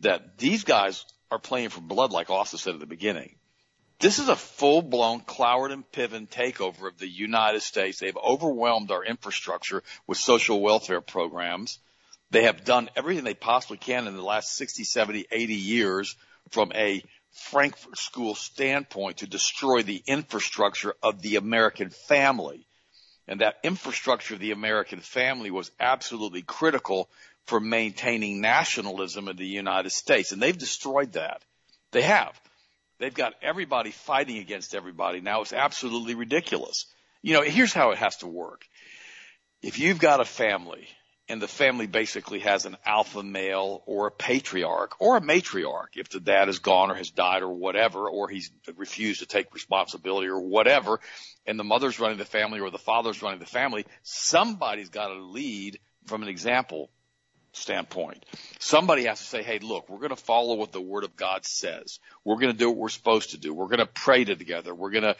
[0.00, 3.36] that these guys are playing for blood, like Austin said at the beginning.
[4.00, 7.98] This is a full blown Cloward and Piven takeover of the United States.
[7.98, 11.78] They've overwhelmed our infrastructure with social welfare programs.
[12.30, 16.16] They have done everything they possibly can in the last 60, 70, 80 years
[16.50, 22.66] from a Frankfurt School standpoint to destroy the infrastructure of the American family.
[23.26, 27.08] And that infrastructure of the American family was absolutely critical
[27.46, 30.32] for maintaining nationalism in the United States.
[30.32, 31.42] And they've destroyed that.
[31.92, 32.40] They have.
[32.98, 35.20] They've got everybody fighting against everybody.
[35.20, 36.86] Now it's absolutely ridiculous.
[37.22, 38.64] You know, here's how it has to work.
[39.62, 40.86] If you've got a family
[41.28, 46.10] and the family basically has an alpha male or a patriarch or a matriarch, if
[46.10, 50.28] the dad is gone or has died or whatever, or he's refused to take responsibility
[50.28, 51.00] or whatever,
[51.46, 55.20] and the mother's running the family or the father's running the family, somebody's got to
[55.20, 56.90] lead from an example
[57.56, 58.24] standpoint.
[58.58, 61.44] Somebody has to say, hey, look, we're going to follow what the Word of God
[61.44, 61.98] says.
[62.24, 63.54] We're going to do what we're supposed to do.
[63.54, 64.74] We're going to pray together.
[64.74, 65.16] We're going to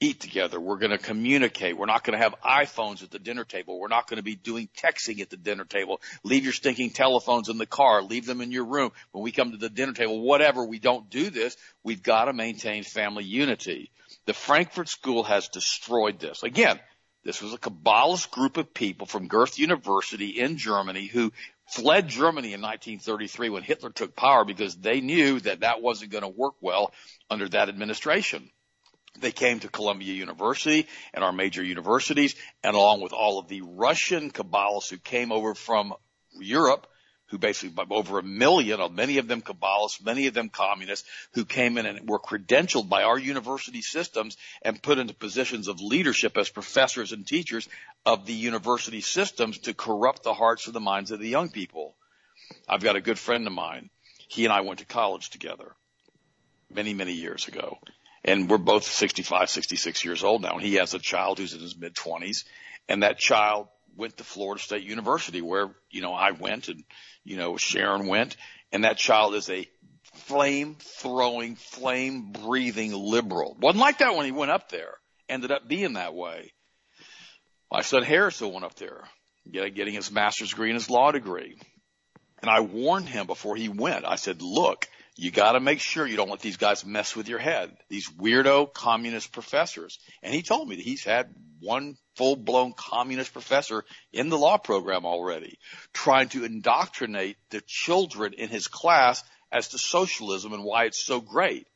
[0.00, 0.60] eat together.
[0.60, 1.76] We're going to communicate.
[1.76, 3.80] We're not going to have iPhones at the dinner table.
[3.80, 6.00] We're not going to be doing texting at the dinner table.
[6.22, 8.02] Leave your stinking telephones in the car.
[8.02, 8.92] Leave them in your room.
[9.10, 11.56] When we come to the dinner table, whatever, we don't do this.
[11.82, 13.90] We've got to maintain family unity.
[14.26, 16.42] The Frankfurt School has destroyed this.
[16.42, 16.78] Again,
[17.28, 21.30] this was a Kabbalist group of people from Goethe University in Germany who
[21.66, 26.22] fled Germany in 1933 when Hitler took power because they knew that that wasn't going
[26.22, 26.90] to work well
[27.28, 28.48] under that administration.
[29.20, 33.60] They came to Columbia University and our major universities and along with all of the
[33.60, 35.92] Russian Kabbalists who came over from
[36.32, 36.86] Europe
[37.28, 41.76] who basically over a million, many of them Kabbalists, many of them communists, who came
[41.78, 46.48] in and were credentialed by our university systems and put into positions of leadership as
[46.48, 47.68] professors and teachers
[48.06, 51.94] of the university systems to corrupt the hearts and the minds of the young people.
[52.68, 53.90] I've got a good friend of mine.
[54.28, 55.74] He and I went to college together
[56.70, 57.78] many, many years ago.
[58.24, 60.54] And we're both 65, 66 years old now.
[60.54, 62.44] And he has a child who's in his mid 20s.
[62.88, 66.84] And that child went to Florida State University where, you know, I went and,
[67.24, 68.36] you know, Sharon went
[68.72, 69.68] and that child is a
[70.14, 73.56] flame throwing, flame breathing liberal.
[73.60, 74.94] Wasn't like that when he went up there.
[75.28, 76.52] Ended up being that way.
[77.70, 79.02] My son Harrison went up there,
[79.50, 81.58] getting his master's degree and his law degree.
[82.40, 84.06] And I warned him before he went.
[84.06, 87.28] I said, look, you got to make sure you don't let these guys mess with
[87.28, 87.76] your head.
[87.88, 89.98] These weirdo communist professors.
[90.22, 94.58] And he told me that he's had one full blown communist professor in the law
[94.58, 95.58] program already
[95.92, 101.20] trying to indoctrinate the children in his class as to socialism and why it's so
[101.20, 101.66] great.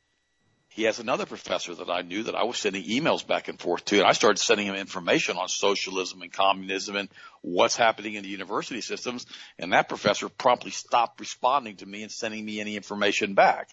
[0.69, 3.85] he has another professor that I knew that I was sending emails back and forth
[3.85, 3.99] to.
[3.99, 7.09] And I started sending him information on socialism and communism and
[7.41, 9.27] what's happening in the university systems.
[9.59, 13.69] And that professor promptly stopped responding to me and sending me any information back.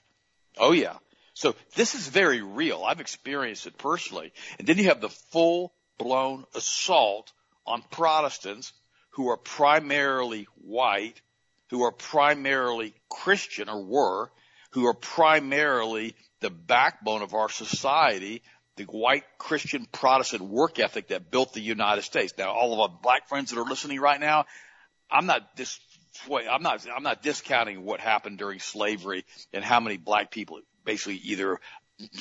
[0.58, 0.96] Oh yeah.
[1.32, 2.84] So this is very real.
[2.84, 4.32] I've experienced it personally.
[4.58, 7.30] And then you have the full blown assault
[7.66, 8.72] on Protestants
[9.10, 11.20] who are primarily white,
[11.68, 14.30] who are primarily Christian or were,
[14.70, 18.42] who are primarily the backbone of our society,
[18.76, 22.32] the white Christian Protestant work ethic that built the United States.
[22.38, 24.46] Now, all of our black friends that are listening right now,
[25.10, 25.80] I'm not dis-
[26.30, 31.16] I'm not, I'm not discounting what happened during slavery and how many black people basically
[31.16, 31.60] either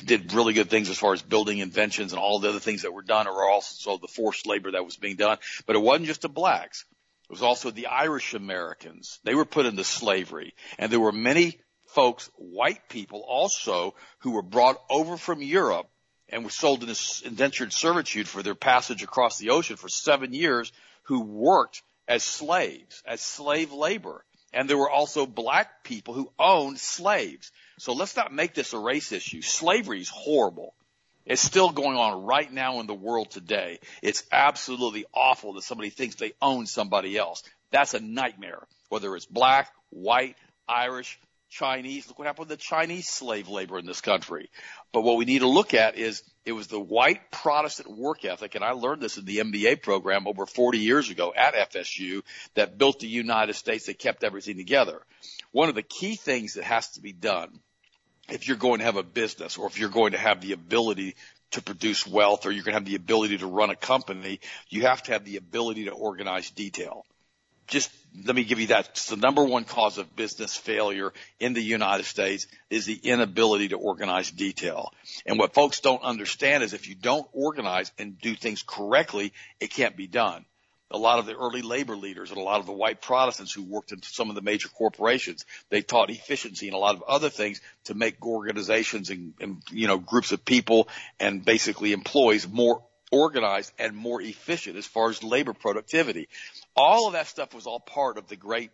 [0.04, 2.92] did really good things as far as building inventions and all the other things that
[2.92, 5.38] were done or also the forced labor that was being done.
[5.66, 6.84] But it wasn't just the blacks.
[7.28, 9.20] It was also the Irish Americans.
[9.24, 14.42] They were put into slavery and there were many folks, white people also, who were
[14.42, 15.88] brought over from Europe
[16.28, 20.72] and were sold into indentured servitude for their passage across the ocean for seven years,
[21.04, 24.24] who worked as slaves, as slave labor.
[24.52, 27.52] And there were also black people who owned slaves.
[27.78, 29.42] So let's not make this a race issue.
[29.42, 30.74] Slavery is horrible.
[31.24, 33.78] It's still going on right now in the world today.
[34.02, 37.42] It's absolutely awful that somebody thinks they own somebody else.
[37.70, 38.66] That's a nightmare.
[38.88, 40.36] Whether it's black, white,
[40.68, 42.08] Irish, Chinese.
[42.08, 44.48] Look what happened with the Chinese slave labor in this country.
[44.92, 48.54] But what we need to look at is it was the white Protestant work ethic,
[48.54, 52.22] and I learned this in the MBA program over 40 years ago at FSU
[52.54, 55.02] that built the United States that kept everything together.
[55.50, 57.60] One of the key things that has to be done
[58.28, 61.16] if you're going to have a business or if you're going to have the ability
[61.50, 64.82] to produce wealth or you're going to have the ability to run a company, you
[64.82, 67.04] have to have the ability to organize detail
[67.70, 67.90] just
[68.26, 68.88] let me give you that.
[68.88, 73.68] It's the number one cause of business failure in the United States is the inability
[73.68, 74.92] to organize detail.
[75.24, 79.70] And what folks don't understand is if you don't organize and do things correctly, it
[79.70, 80.44] can't be done.
[80.90, 83.62] A lot of the early labor leaders and a lot of the white Protestants who
[83.62, 87.30] worked in some of the major corporations, they taught efficiency and a lot of other
[87.30, 90.88] things to make organizations and, and you know, groups of people
[91.20, 96.28] and basically employees more organized and more efficient as far as labor productivity.
[96.76, 98.70] All of that stuff was all part of the great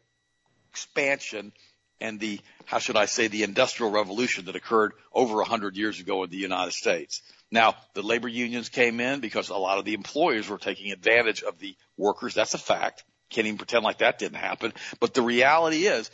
[0.71, 1.53] expansion
[2.01, 5.99] and the, how should I say, the industrial revolution that occurred over a hundred years
[5.99, 7.23] ago in the United States.
[7.51, 11.43] Now, the labor unions came in because a lot of the employers were taking advantage
[11.43, 12.35] of the workers.
[12.35, 13.05] That's a fact.
[13.31, 14.73] Can't even pretend like that didn't happen.
[15.01, 16.11] But the reality is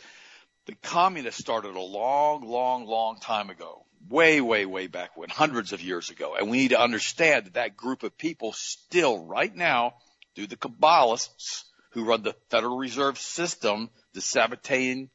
[0.65, 5.73] the communists started a long, long, long time ago way, way, way back when, hundreds
[5.73, 6.35] of years ago.
[6.37, 9.95] And we need to understand that that group of people still right now,
[10.35, 15.09] through the Kabbalists who run the Federal Reserve System, the Sabbatai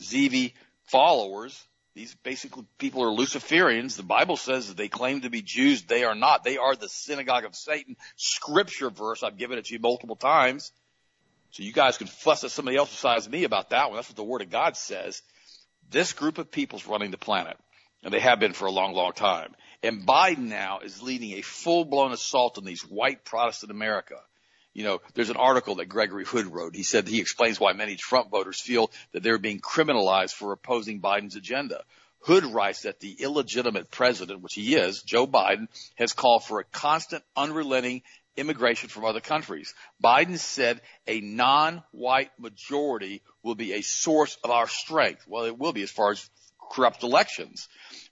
[0.00, 1.62] Zevi followers,
[1.94, 3.96] these basically people are Luciferians.
[3.96, 5.82] The Bible says that they claim to be Jews.
[5.84, 6.44] They are not.
[6.44, 7.96] They are the synagogue of Satan.
[8.16, 9.22] Scripture verse.
[9.22, 10.72] I've given it to you multiple times.
[11.56, 13.96] So you guys can fuss at somebody else besides me about that one.
[13.96, 15.22] That's what the Word of God says.
[15.88, 17.56] This group of people is running the planet
[18.04, 19.54] and they have been for a long, long time.
[19.82, 24.16] And Biden now is leading a full-blown assault on these white Protestant America.
[24.74, 26.76] You know, there's an article that Gregory Hood wrote.
[26.76, 31.00] He said he explains why many Trump voters feel that they're being criminalized for opposing
[31.00, 31.84] Biden's agenda.
[32.20, 36.64] Hood writes that the illegitimate president, which he is, Joe Biden, has called for a
[36.64, 38.02] constant, unrelenting
[38.36, 39.74] immigration from other countries.
[40.02, 45.26] Biden said a non-white majority will be a source of our strength.
[45.26, 46.30] Well, it will be as far as
[46.70, 47.68] corrupt elections.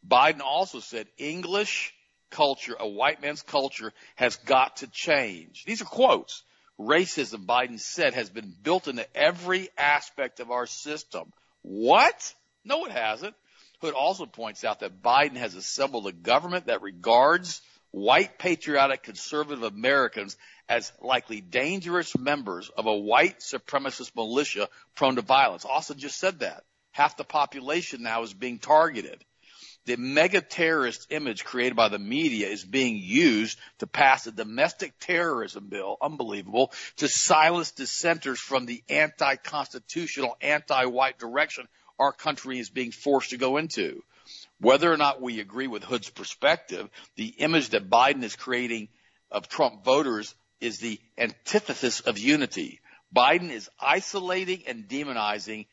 [0.06, 1.94] Biden also said English
[2.30, 5.64] culture, a white man's culture has got to change.
[5.64, 6.42] These are quotes.
[6.78, 11.32] Racism, Biden said, has been built into every aspect of our system.
[11.62, 12.34] What?
[12.64, 13.34] No, it hasn't.
[13.80, 17.60] Hood also points out that Biden has assembled a government that regards
[17.94, 20.36] white patriotic conservative Americans
[20.68, 25.64] as likely dangerous members of a white supremacist militia prone to violence.
[25.64, 29.24] Austin just said that half the population now is being targeted.
[29.86, 34.98] The mega terrorist image created by the media is being used to pass a domestic
[34.98, 41.68] terrorism bill, unbelievable, to silence dissenters from the anti-constitutional, anti-white direction
[42.00, 44.02] our country is being forced to go into.
[44.60, 48.88] Whether or not we agree with Hood's perspective, the image that Biden is creating
[49.30, 52.80] of Trump voters is the antithesis of unity.
[53.14, 55.66] Biden is isolating and demonizing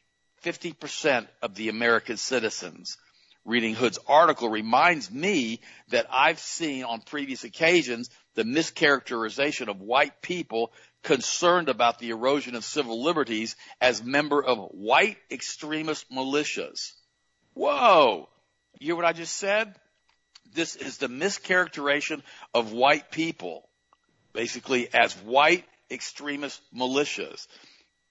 [0.44, 2.98] 50% of the American citizens.
[3.44, 10.22] Reading Hood's article reminds me that I've seen on previous occasions the mischaracterization of white
[10.22, 10.72] people
[11.02, 16.94] concerned about the erosion of civil liberties as member of white extremist militias.
[17.54, 18.30] Whoa!
[18.82, 19.76] You hear what I just said?
[20.56, 23.70] This is the mischaracterization of white people,
[24.34, 27.46] basically as white extremist militias.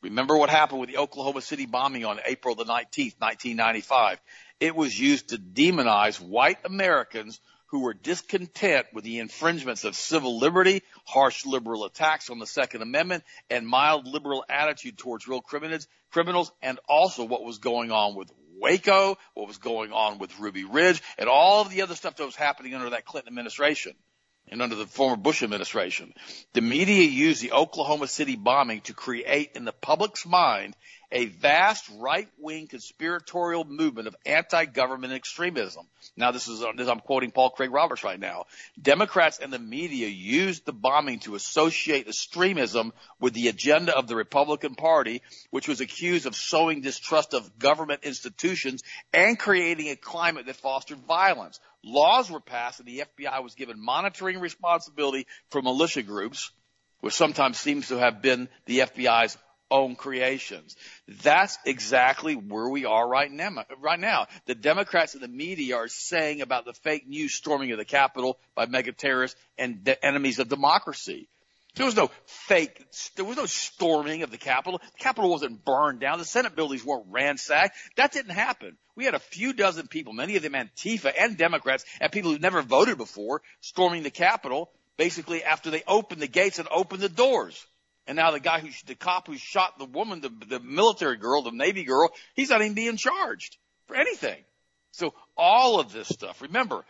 [0.01, 4.21] Remember what happened with the Oklahoma City bombing on April the 19th, 1995.
[4.61, 7.41] It was used to demonize white Americans
[7.71, 12.83] who were discontent with the infringements of civil liberty, harsh liberal attacks on the Second
[12.83, 18.15] Amendment, and mild liberal attitude towards real criminals, criminals, and also what was going on
[18.15, 22.17] with Waco, what was going on with Ruby Ridge, and all of the other stuff
[22.17, 23.95] that was happening under that Clinton administration
[24.49, 26.13] and under the former Bush administration.
[26.53, 30.77] The media used the Oklahoma City bombing to create in the public's mind
[31.13, 35.87] a vast right-wing conspiratorial movement of anti-government extremism.
[36.17, 38.45] Now this is, I'm quoting Paul Craig Roberts right now.
[38.81, 44.17] Democrats and the media used the bombing to associate extremism with the agenda of the
[44.17, 48.83] Republican Party, which was accused of sowing distrust of government institutions
[49.13, 51.59] and creating a climate that fostered violence.
[51.83, 56.51] Laws were passed and the FBI was given monitoring responsibility for militia groups,
[57.01, 59.37] which sometimes seems to have been the FBI's
[59.71, 60.77] own creations.
[61.23, 63.65] That's exactly where we are right now.
[63.79, 67.79] Right now, the Democrats and the media are saying about the fake news storming of
[67.79, 71.29] the Capitol by mega terrorists and the enemies of democracy.
[71.77, 74.79] There was no fake, there was no storming of the Capitol.
[74.79, 76.19] The Capitol wasn't burned down.
[76.19, 77.77] The Senate buildings weren't ransacked.
[77.97, 78.77] That didn't happen.
[78.97, 82.39] We had a few dozen people, many of them Antifa and Democrats and people who
[82.39, 87.09] never voted before storming the Capitol basically after they opened the gates and opened the
[87.09, 87.67] doors.
[88.07, 91.43] And now the guy who, the cop who shot the woman, the, the military girl,
[91.43, 94.39] the Navy girl, he's not even being charged for anything.
[94.93, 96.85] So all of this stuff, remember,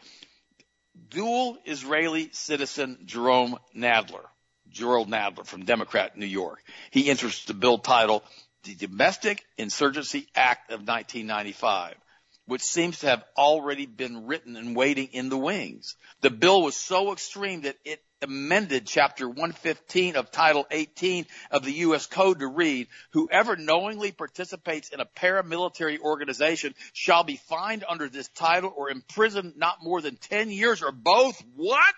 [1.11, 4.24] dual Israeli citizen Jerome Nadler,
[4.70, 6.62] Gerald Nadler from Democrat New York.
[6.90, 8.22] He introduced the bill titled
[8.62, 11.94] the Domestic Insurgency Act of 1995
[12.51, 15.94] which seems to have already been written and waiting in the wings.
[16.20, 21.70] The bill was so extreme that it amended chapter 115 of title 18 of the
[21.74, 22.07] U.S.
[22.07, 28.26] code to read, whoever knowingly participates in a paramilitary organization shall be fined under this
[28.30, 31.40] title or imprisoned not more than 10 years or both.
[31.55, 31.94] What?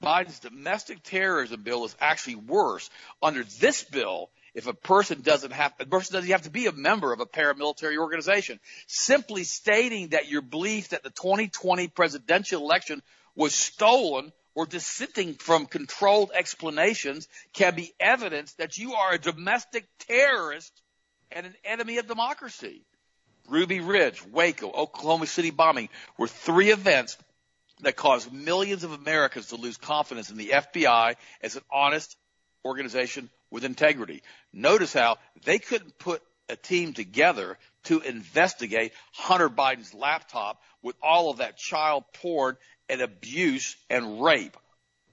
[0.00, 2.88] Biden's domestic terrorism bill is actually worse.
[3.20, 6.72] Under this bill, if a person doesn't have, a person doesn't have to be a
[6.72, 8.60] member of a paramilitary organization.
[8.86, 13.02] Simply stating that your belief that the 2020 presidential election
[13.34, 19.86] was stolen or dissenting from controlled explanations can be evidence that you are a domestic
[19.98, 20.72] terrorist
[21.32, 22.82] and an enemy of democracy.
[23.48, 27.18] Ruby Ridge, Waco, Oklahoma City bombing were three events
[27.80, 32.16] that caused millions of Americans to lose confidence in the FBI as an honest
[32.64, 34.20] organization with integrity.
[34.52, 41.30] Notice how they couldn't put a team together to investigate Hunter Biden's laptop with all
[41.30, 42.56] of that child porn
[42.88, 44.56] and abuse and rape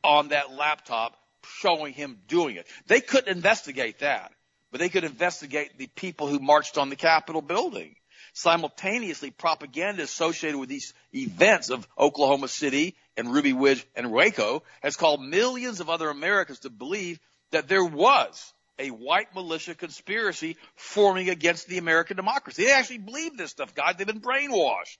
[0.03, 1.15] on that laptop
[1.59, 2.65] showing him doing it.
[2.87, 4.31] They couldn't investigate that,
[4.71, 7.95] but they could investigate the people who marched on the Capitol building.
[8.33, 14.95] Simultaneously, propaganda associated with these events of Oklahoma City and Ruby Ridge and Waco has
[14.95, 17.19] called millions of other Americans to believe
[17.51, 22.65] that there was a white militia conspiracy forming against the American democracy.
[22.65, 23.95] They actually believe this stuff, guys.
[23.97, 24.97] They've been brainwashed.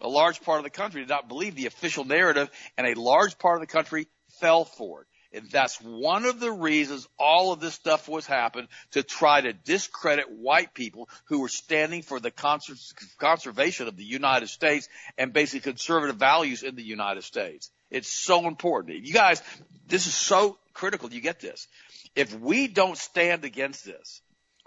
[0.00, 3.38] A large part of the country did not believe the official narrative, and a large
[3.38, 4.08] part of the country
[4.40, 5.06] fell for it.
[5.32, 9.52] And that's one of the reasons all of this stuff was happened to try to
[9.52, 14.88] discredit white people who were standing for the conservation of the United States
[15.18, 17.70] and basically conservative values in the United States.
[17.90, 19.04] It's so important.
[19.04, 19.42] You guys,
[19.86, 21.12] this is so critical.
[21.12, 21.66] You get this.
[22.14, 24.20] If we don't stand against this,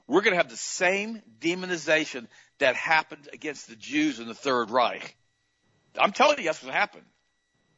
[0.08, 2.28] we're going to have the same demonization
[2.60, 5.16] that happened against the Jews in the Third Reich.
[5.98, 7.06] I'm telling you, that's what happened.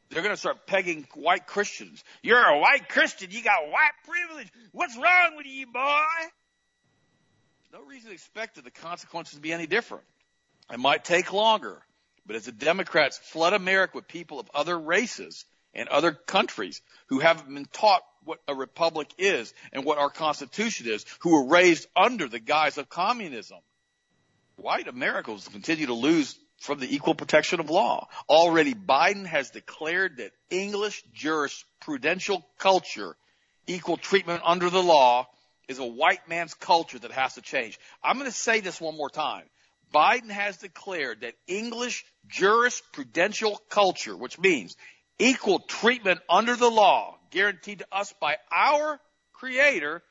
[0.09, 2.03] They're going to start pegging white Christians.
[2.21, 3.31] You're a white Christian.
[3.31, 4.51] You got white privilege.
[4.73, 6.01] What's wrong with you, boy?
[7.71, 10.03] No reason to expect that the consequences to be any different.
[10.71, 11.81] It might take longer,
[12.25, 17.19] but as the Democrats flood America with people of other races and other countries who
[17.19, 21.87] haven't been taught what a republic is and what our Constitution is, who were raised
[21.95, 23.57] under the guise of communism,
[24.57, 28.07] white Americans continue to lose from the equal protection of law.
[28.29, 33.15] Already Biden has declared that English jurisprudential culture,
[33.65, 35.27] equal treatment under the law,
[35.67, 37.79] is a white man's culture that has to change.
[38.03, 39.45] I'm going to say this one more time.
[39.93, 44.75] Biden has declared that English jurisprudential culture, which means
[45.21, 48.99] equal treatment under the law, guaranteed to us by our
[49.33, 50.01] creator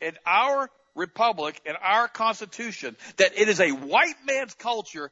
[0.00, 5.10] and our republic and our constitution, that it is a white man's culture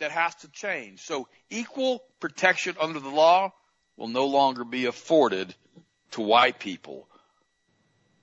[0.00, 1.00] that has to change.
[1.00, 3.52] So equal protection under the law
[3.96, 5.54] will no longer be afforded
[6.12, 7.08] to white people.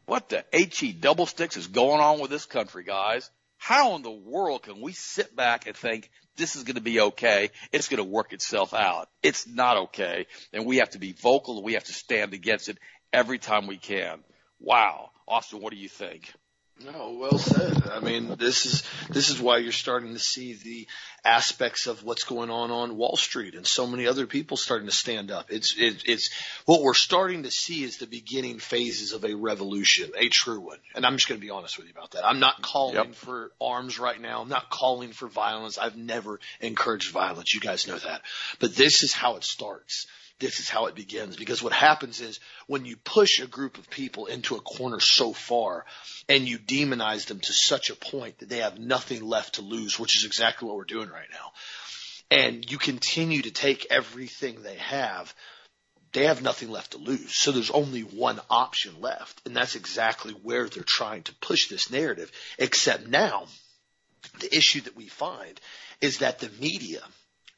[0.06, 3.30] What the HE double sticks is going on with this country, guys?
[3.62, 7.00] How in the world can we sit back and think this is going to be
[7.00, 7.52] okay?
[7.72, 9.08] It's going to work itself out.
[9.22, 10.26] It's not okay.
[10.52, 12.80] And we have to be vocal and we have to stand against it
[13.14, 14.24] every time we can.
[14.60, 15.12] Wow.
[15.28, 16.34] Austin, what do you think?
[16.86, 17.90] No, well said.
[17.90, 20.88] I mean, this is this is why you're starting to see the
[21.24, 24.96] aspects of what's going on on Wall Street and so many other people starting to
[24.96, 25.52] stand up.
[25.52, 26.32] It's it, it's
[26.66, 30.80] what we're starting to see is the beginning phases of a revolution, a true one.
[30.96, 32.26] And I'm just going to be honest with you about that.
[32.26, 33.16] I'm not calling yep.
[33.16, 34.42] for arms right now.
[34.42, 35.78] I'm not calling for violence.
[35.78, 37.54] I've never encouraged violence.
[37.54, 38.22] You guys know that.
[38.60, 40.08] But this is how it starts
[40.42, 41.38] this is how it begins.
[41.38, 45.32] Because what happens is when you push a group of people into a corner so
[45.32, 45.86] far
[46.28, 49.98] and you demonize them to such a point that they have nothing left to lose,
[49.98, 51.52] which is exactly what we're doing right now.
[52.30, 55.34] And you continue to take everything they have,
[56.12, 57.36] they have nothing left to lose.
[57.36, 59.42] So there's only one option left.
[59.46, 62.32] And that's exactly where they're trying to push this narrative.
[62.58, 63.46] Except now,
[64.40, 65.60] the issue that we find
[66.02, 67.02] is that the media–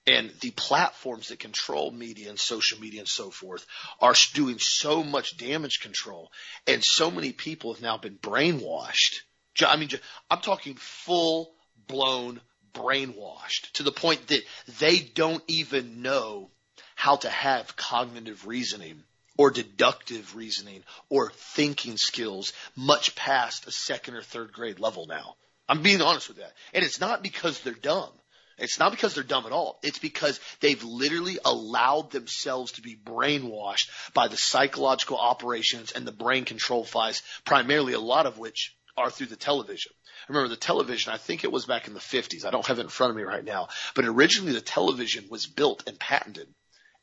[0.06, 3.66] and the platforms that control media and social media and so forth
[4.02, 6.32] are doing so much damage control
[6.68, 9.22] and so many people have now been brainwashed.
[9.66, 9.90] I mean,
[10.30, 11.54] I'm talking full
[11.88, 12.42] blown
[12.74, 14.44] brainwashed to the point that
[14.80, 16.50] they don't even know
[16.96, 19.04] how to have cognitive reasoning
[19.38, 25.36] or deductive reasoning or thinking skills much past a second or third grade level now.
[25.68, 26.54] I'm being honest with that.
[26.74, 28.12] And it's not because they're dumb.
[28.58, 29.80] It's not because they're dumb at all.
[29.84, 36.12] It's because they've literally allowed themselves to be brainwashed by the psychological operations and the
[36.12, 39.92] brain control files, primarily a lot of which are through the television.
[40.30, 42.46] Remember the television, I think it was back in the 50s.
[42.46, 45.48] I don't have it in front of me right now, but originally the television was
[45.48, 46.48] built and patented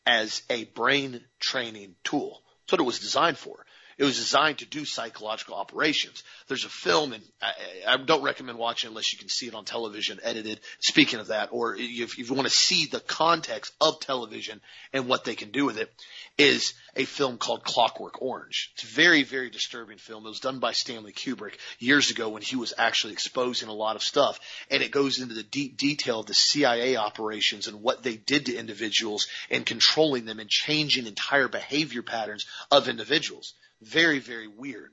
[0.07, 2.43] as a brain training tool.
[2.63, 3.67] That's what it was designed for.
[4.01, 6.23] It was designed to do psychological operations.
[6.49, 7.53] There's a film, and I,
[7.87, 10.61] I don't recommend watching unless you can see it on television edited.
[10.79, 14.63] Speaking of that, or if, if you want to see the context of television
[14.95, 15.93] and what they can do with it,
[16.39, 18.71] is a film called Clockwork Orange.
[18.73, 20.25] It's a very, very disturbing film.
[20.25, 23.97] It was done by Stanley Kubrick years ago when he was actually exposing a lot
[23.97, 24.41] of stuff.
[24.71, 28.47] And it goes into the deep detail of the CIA operations and what they did
[28.47, 33.53] to individuals and controlling them and changing entire behavior patterns of individuals.
[33.83, 34.91] Very, very weird.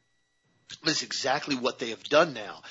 [0.83, 2.61] That's exactly what they have done now.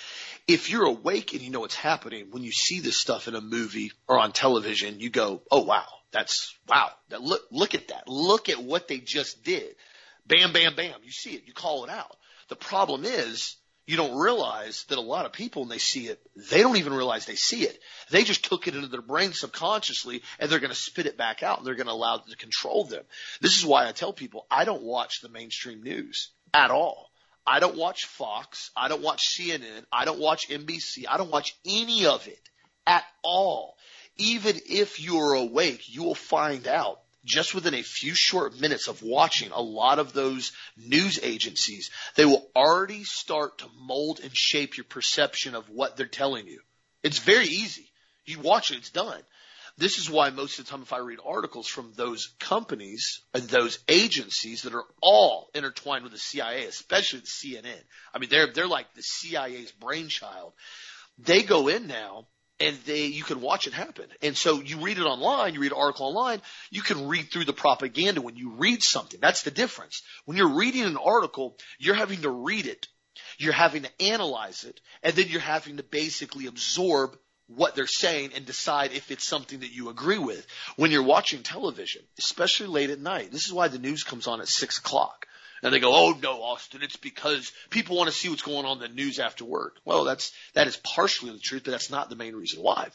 [0.46, 3.40] If you're awake and you know what's happening, when you see this stuff in a
[3.40, 6.90] movie or on television, you go, "Oh wow, that's wow!
[7.08, 8.06] That, look, look at that!
[8.06, 9.74] Look at what they just did!
[10.26, 11.00] Bam, bam, bam!
[11.02, 12.16] You see it, you call it out.
[12.48, 13.56] The problem is
[13.86, 16.20] you don't realize that a lot of people when they see it,
[16.50, 17.78] they don't even realize they see it.
[18.10, 21.44] They just took it into their brain subconsciously and they're going to spit it back
[21.44, 23.04] out and they're going to allow it to control them.
[23.40, 27.10] This is why I tell people I don't watch the mainstream news at all.
[27.46, 28.72] I don't watch Fox.
[28.76, 29.84] I don't watch CNN.
[29.92, 31.04] I don't watch NBC.
[31.08, 32.40] I don't watch any of it
[32.88, 33.76] at all.
[34.16, 39.02] Even if you're awake, you will find out just within a few short minutes of
[39.02, 44.76] watching a lot of those news agencies, they will already start to mold and shape
[44.76, 46.60] your perception of what they're telling you.
[47.02, 47.90] It's very easy.
[48.24, 49.20] You watch it, it's done.
[49.78, 53.42] This is why most of the time if I read articles from those companies and
[53.44, 57.82] those agencies that are all intertwined with the CIA, especially the CNN,
[58.14, 60.54] I mean, they're, they're like the CIA's brainchild.
[61.18, 62.26] They go in now
[62.60, 64.06] and they you can watch it happen.
[64.22, 66.40] And so you read it online, you read an article online,
[66.70, 69.20] you can read through the propaganda when you read something.
[69.20, 70.02] That's the difference.
[70.24, 72.86] When you're reading an article, you're having to read it,
[73.38, 77.16] you're having to analyze it, and then you're having to basically absorb
[77.48, 80.44] what they're saying and decide if it's something that you agree with.
[80.76, 84.40] When you're watching television, especially late at night, this is why the news comes on
[84.40, 85.26] at six o'clock.
[85.62, 88.82] And they go, oh no, Austin, it's because people want to see what's going on
[88.82, 89.76] in the news after work.
[89.84, 92.88] Well, that's, that is partially the truth, but that's not the main reason why.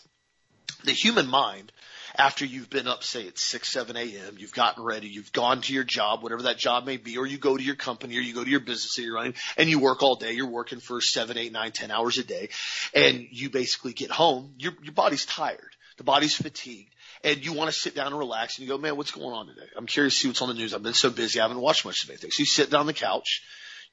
[0.84, 1.72] The human mind,
[2.16, 5.74] after you've been up, say at 6, 7 a.m., you've gotten ready, you've gone to
[5.74, 8.34] your job, whatever that job may be, or you go to your company or you
[8.34, 10.34] go to your business that you're running and you work all day.
[10.34, 12.50] You're working for seven, eight, nine, ten hours a day
[12.94, 14.56] and you basically get home.
[14.58, 15.76] Your, your body's tired.
[15.98, 16.94] The body's fatigued
[17.24, 19.48] and you want to sit down and relax and you go, man, what's going on
[19.48, 19.68] today?
[19.76, 20.74] I'm curious to see what's on the news.
[20.74, 21.40] I've been so busy.
[21.40, 22.32] I haven't watched much of anything.
[22.32, 23.44] So you sit down on the couch,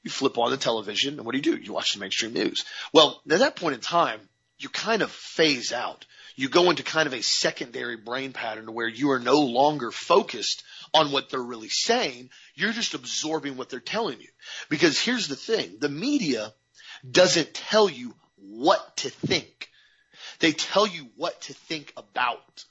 [0.03, 1.61] you flip on the television and what do you do?
[1.61, 2.65] You watch the mainstream news.
[2.93, 4.19] Well, at that point in time,
[4.57, 6.05] you kind of phase out.
[6.35, 10.63] You go into kind of a secondary brain pattern where you are no longer focused
[10.93, 12.29] on what they're really saying.
[12.55, 14.29] You're just absorbing what they're telling you.
[14.69, 15.77] Because here's the thing.
[15.79, 16.53] The media
[17.09, 19.69] doesn't tell you what to think.
[20.39, 22.65] They tell you what to think about.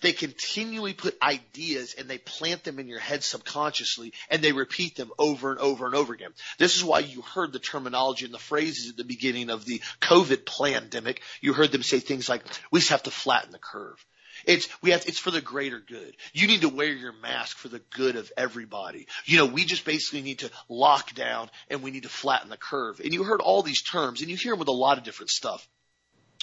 [0.00, 4.96] They continually put ideas and they plant them in your head subconsciously and they repeat
[4.96, 6.32] them over and over and over again.
[6.58, 9.80] This is why you heard the terminology and the phrases at the beginning of the
[10.00, 11.22] COVID pandemic.
[11.40, 14.04] You heard them say things like, we just have to flatten the curve.
[14.46, 16.16] It's we have it's for the greater good.
[16.32, 19.06] You need to wear your mask for the good of everybody.
[19.24, 22.56] You know, we just basically need to lock down and we need to flatten the
[22.56, 23.00] curve.
[23.00, 25.30] And you heard all these terms and you hear them with a lot of different
[25.30, 25.66] stuff.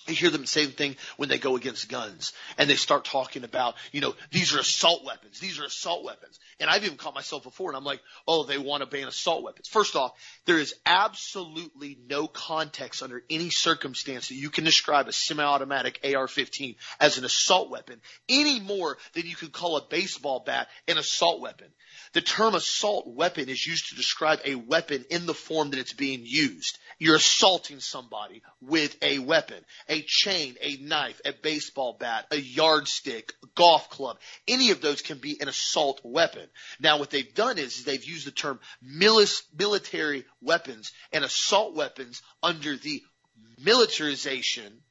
[0.08, 3.44] You hear them the same thing when they go against guns and they start talking
[3.44, 5.40] about, you know, these are assault weapons.
[5.40, 6.40] These are assault weapons.
[6.60, 9.44] And I've even caught myself before and I'm like, oh, they want to ban assault
[9.44, 9.68] weapons.
[9.68, 10.14] First off,
[10.46, 16.76] there is absolutely no context under any circumstance that you can describe a semi-automatic AR-15
[17.00, 21.42] as an assault weapon any more than you could call a baseball bat an assault
[21.42, 21.68] weapon.
[22.14, 25.94] The term assault weapon is used to describe a weapon in the form that it's
[25.94, 26.78] being used.
[27.00, 33.34] You're assaulting somebody with a weapon, a chain, a knife, a baseball bat, a yardstick,
[33.44, 34.20] a golf club.
[34.46, 36.48] Any of those can be an assault weapon.
[36.82, 42.76] Now what they've done is they've used the term military weapons and assault weapons under
[42.76, 43.02] the
[43.58, 44.82] militarization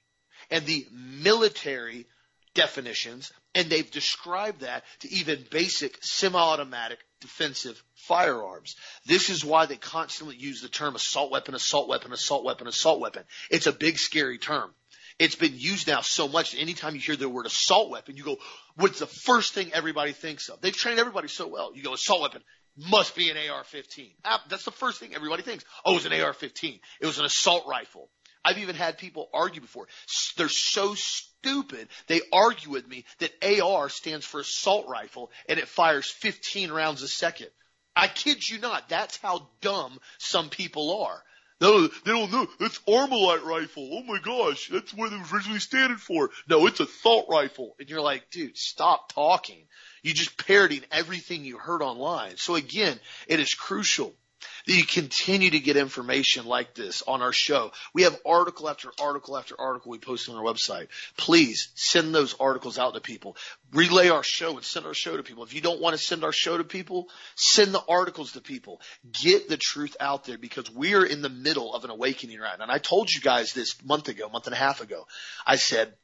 [0.50, 2.06] and the military
[2.54, 8.76] definitions, and they've described that to even basic semi-automatic defensive firearms.
[9.06, 13.00] This is why they constantly use the term assault weapon, assault weapon, assault weapon, assault
[13.00, 13.24] weapon.
[13.50, 14.72] It's a big scary term.
[15.18, 18.24] It's been used now so much that anytime you hear the word assault weapon, you
[18.24, 18.38] go,
[18.76, 20.62] what's the first thing everybody thinks of?
[20.62, 21.72] They've trained everybody so well.
[21.74, 22.42] You go, assault weapon
[22.76, 24.14] must be an AR-15.
[24.24, 25.64] Ah, that's the first thing everybody thinks.
[25.84, 26.80] Oh, it was an AR-15.
[27.00, 28.08] It was an assault rifle.
[28.45, 29.86] I've even had people argue before.
[30.36, 31.88] They're so stupid.
[32.07, 37.03] They argue with me that AR stands for assault rifle and it fires 15 rounds
[37.03, 37.49] a second.
[37.95, 38.88] I kid you not.
[38.88, 41.22] That's how dumb some people are.
[41.61, 42.47] No, they don't know.
[42.61, 43.91] It's Armalite rifle.
[43.93, 46.30] Oh my gosh, that's what it was originally standing for.
[46.49, 47.74] No, it's a assault rifle.
[47.78, 49.66] And you're like, dude, stop talking.
[50.03, 52.38] You're just parroting everything you heard online.
[52.38, 54.14] So again, it is crucial
[54.66, 57.72] that you continue to get information like this on our show.
[57.95, 60.88] We have article after article after article we post on our website.
[61.16, 63.36] Please send those articles out to people.
[63.72, 65.45] Relay our show and send our show to people.
[65.45, 68.80] If you don't want to send our show to people, send the articles to people.
[69.12, 72.59] Get the truth out there because we are in the middle of an awakening right
[72.59, 72.64] now.
[72.64, 75.07] And I told you guys this month ago, month and a half ago.
[75.47, 75.95] I said,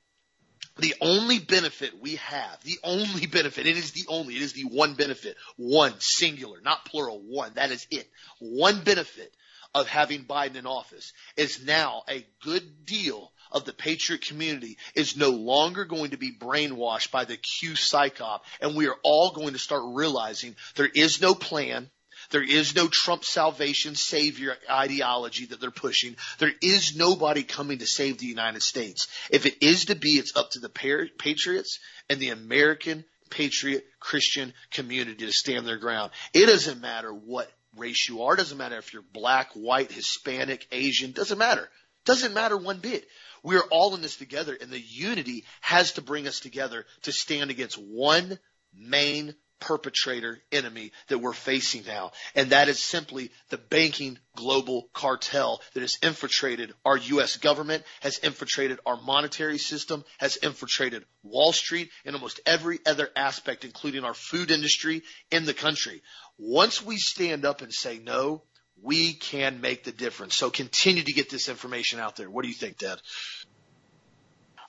[0.79, 4.65] the only benefit we have, the only benefit, it is the only, it is the
[4.65, 8.09] one benefit, one singular, not plural, one, that is it.
[8.39, 9.35] One benefit
[9.75, 15.17] of having Biden in office is now a good deal of the patriot community is
[15.17, 19.53] no longer going to be brainwashed by the Q psyop and we are all going
[19.53, 21.91] to start realizing there is no plan,
[22.31, 26.17] there is no Trump salvation savior ideology that they're pushing.
[26.39, 29.09] There is nobody coming to save the United States.
[29.31, 34.53] If it is to be, it's up to the patriots and the American patriot Christian
[34.71, 36.13] community to stand their ground.
[36.33, 38.35] It doesn't matter what race you are.
[38.35, 41.13] It doesn't matter if you're black, white, Hispanic, Asian.
[41.13, 41.69] Doesn't matter.
[42.05, 43.07] Doesn't matter one bit.
[43.43, 47.13] We are all in this together and the unity has to bring us together to
[47.13, 48.39] stand against one
[48.75, 52.13] main perpetrator enemy that we're facing now.
[52.35, 57.37] And that is simply the banking global cartel that has infiltrated our U.S.
[57.37, 63.65] government, has infiltrated our monetary system, has infiltrated Wall Street and almost every other aspect,
[63.65, 66.03] including our food industry in the country.
[66.39, 68.43] Once we stand up and say no,
[68.83, 70.35] we can make the difference.
[70.35, 72.29] So continue to get this information out there.
[72.29, 73.01] What do you think, Dad?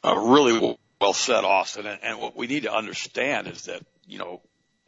[0.03, 1.85] Uh, really well said, Austin.
[1.85, 4.41] And, and what we need to understand is that, you know,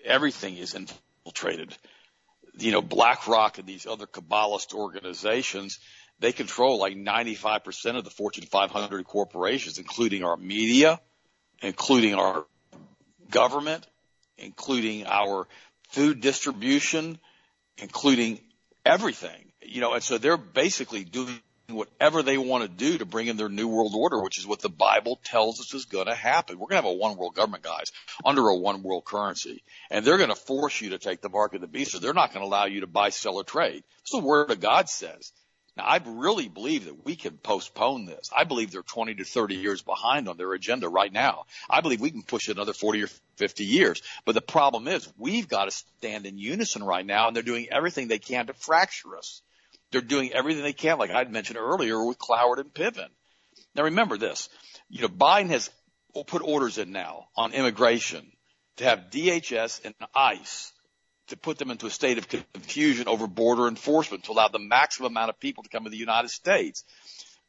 [0.03, 1.75] everything is infiltrated.
[2.57, 5.79] You know, BlackRock and these other Kabbalist organizations,
[6.19, 10.99] they control like 95% of the Fortune 500 corporations, including our media,
[11.61, 12.45] including our
[13.29, 13.87] government,
[14.37, 15.47] including our
[15.89, 17.19] food distribution,
[17.77, 18.39] including
[18.85, 19.51] everything.
[19.61, 21.39] You know, and so they're basically doing
[21.75, 24.59] whatever they want to do to bring in their new world order, which is what
[24.59, 26.57] the Bible tells us is going to happen.
[26.57, 27.91] We're going to have a one world government, guys,
[28.23, 29.63] under a one world currency.
[29.89, 32.13] And they're going to force you to take the mark of the beast, or they're
[32.13, 33.83] not going to allow you to buy, sell, or trade.
[33.99, 35.31] That's the word of God says.
[35.79, 38.29] Now, I really believe that we can postpone this.
[38.35, 41.45] I believe they're 20 to 30 years behind on their agenda right now.
[41.69, 43.07] I believe we can push it another 40 or
[43.37, 44.01] 50 years.
[44.25, 47.67] But the problem is we've got to stand in unison right now, and they're doing
[47.71, 49.41] everything they can to fracture us.
[49.91, 53.09] They're doing everything they can, like I'd mentioned earlier with Cloward and Piven.
[53.75, 54.49] Now remember this,
[54.89, 55.69] you know, Biden has
[56.27, 58.31] put orders in now on immigration
[58.77, 60.73] to have DHS and ICE
[61.27, 65.11] to put them into a state of confusion over border enforcement to allow the maximum
[65.11, 66.83] amount of people to come to the United States.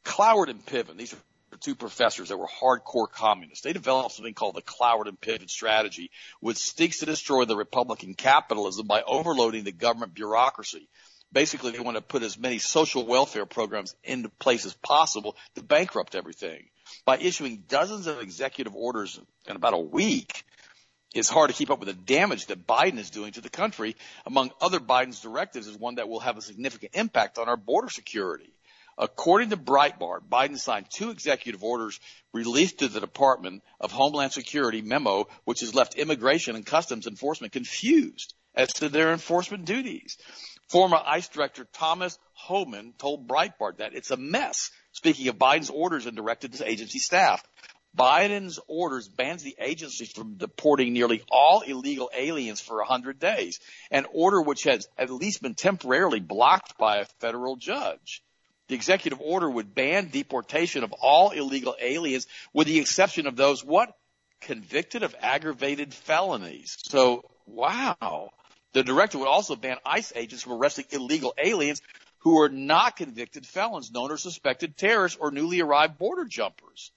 [0.03, 3.63] Cloward and Piven, these are two professors that were hardcore communists.
[3.63, 8.13] They developed something called the Cloward and Piven strategy, which seeks to destroy the Republican
[8.13, 10.87] capitalism by overloading the government bureaucracy.
[11.33, 15.63] Basically, they want to put as many social welfare programs into place as possible to
[15.63, 16.65] bankrupt everything.
[17.05, 20.43] By issuing dozens of executive orders in about a week,
[21.13, 23.95] it's hard to keep up with the damage that Biden is doing to the country.
[24.25, 27.89] Among other Biden's directives is one that will have a significant impact on our border
[27.89, 28.53] security.
[28.97, 31.99] According to Breitbart, Biden signed two executive orders
[32.33, 37.53] released to the Department of Homeland Security memo, which has left immigration and customs enforcement
[37.53, 40.17] confused as to their enforcement duties.
[40.71, 46.05] Former ICE Director Thomas Homan told Breitbart that it's a mess, speaking of Biden's orders
[46.05, 47.43] and directed to agency staff.
[47.93, 53.59] Biden's orders bans the agency from deporting nearly all illegal aliens for 100 days,
[53.91, 58.23] an order which has at least been temporarily blocked by a federal judge.
[58.69, 63.61] The executive order would ban deportation of all illegal aliens with the exception of those
[63.61, 63.93] what?
[64.39, 66.77] Convicted of aggravated felonies.
[66.83, 68.31] So, wow.
[68.73, 71.81] The director would also ban ICE agents from arresting illegal aliens
[72.19, 76.91] who are not convicted felons, known or suspected terrorists or newly arrived border jumpers.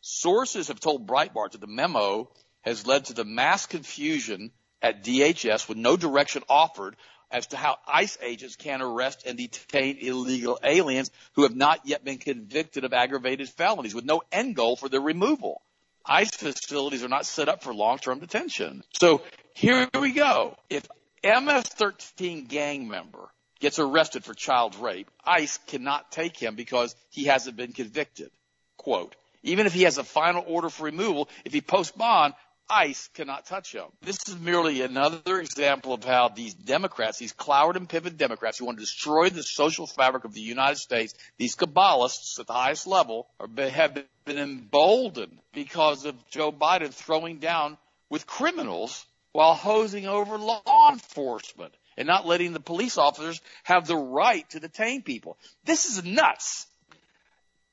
[0.00, 2.30] Sources have told Breitbart that the memo
[2.62, 6.96] has led to the mass confusion at DHS with no direction offered
[7.30, 12.04] as to how ICE agents can arrest and detain illegal aliens who have not yet
[12.04, 15.62] been convicted of aggravated felonies with no end goal for their removal.
[16.06, 18.82] ICE facilities are not set up for long-term detention.
[18.98, 20.56] So here we go.
[20.70, 20.86] If
[21.24, 23.28] MS-13 gang member
[23.60, 28.30] gets arrested for child rape, ICE cannot take him because he hasn't been convicted.
[28.76, 32.34] Quote, even if he has a final order for removal, if he posts bond,
[32.70, 33.86] ICE cannot touch him.
[34.02, 38.66] This is merely another example of how these Democrats, these Cloward and Piven Democrats who
[38.66, 42.86] want to destroy the social fabric of the United States, these Kabbalists at the highest
[42.86, 43.94] level are, have
[44.24, 47.78] been emboldened because of Joe Biden throwing down
[48.10, 49.06] with criminals
[49.38, 54.58] while hosing over law enforcement and not letting the police officers have the right to
[54.58, 55.38] detain people.
[55.64, 56.66] This is nuts.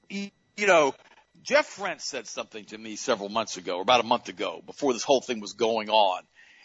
[0.08, 0.94] You know,
[1.42, 4.94] Jeff Rense said something to me several months ago, or about a month ago, before
[4.94, 6.22] this whole thing was going on.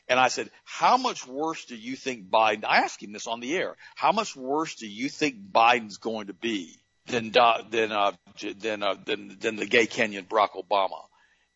[0.06, 3.40] And I said, how much worse do you think Biden, I asked him this on
[3.40, 6.76] the air, how much worse do you think Biden's going to be
[7.06, 8.12] than, than, uh,
[8.58, 11.04] than, uh, than, than the gay Kenyan Barack Obama?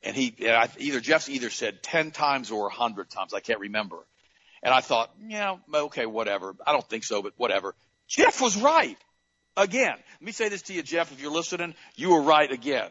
[0.04, 0.36] And he,
[0.78, 3.96] either Jeff's either said 10 times or a 100 times, I can't remember.
[4.62, 6.54] And I thought, yeah, okay, whatever.
[6.66, 7.74] I don't think so, but whatever.
[8.06, 8.98] Jeff was right.
[9.56, 12.90] Again, let me say this to you, Jeff, if you're listening, you were right again.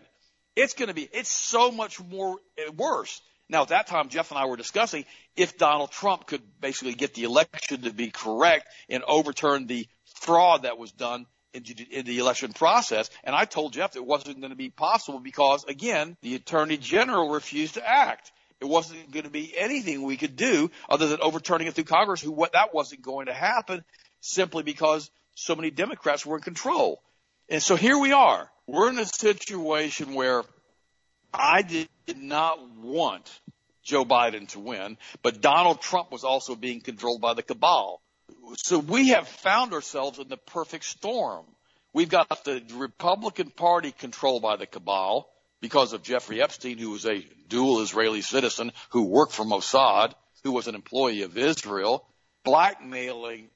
[0.55, 3.21] It's going to be, it's so much more eh, worse.
[3.49, 5.05] Now, at that time, Jeff and I were discussing
[5.35, 10.63] if Donald Trump could basically get the election to be correct and overturn the fraud
[10.63, 13.09] that was done in, the election process.
[13.23, 17.29] And I told Jeff it wasn't going to be possible because, again, the Attorney General
[17.29, 18.31] refused to act.
[18.59, 22.21] It wasn't going to be anything we could do other than overturning it through Congress,
[22.21, 23.83] who what that wasn't going to happen
[24.21, 27.01] simply because so many Democrats were in control.
[27.49, 28.49] And so here we are.
[28.67, 30.43] We're in a situation where
[31.33, 33.29] I did not want
[33.83, 38.01] Joe Biden to win, but Donald Trump was also being controlled by the cabal.
[38.57, 41.45] So we have found ourselves in the perfect storm.
[41.93, 45.29] We've got the Republican Party controlled by the cabal
[45.61, 50.13] because of Jeffrey Epstein, who was a dual Israeli citizen who worked for Mossad,
[50.43, 52.05] who was an employee of Israel,
[52.43, 53.49] blackmailing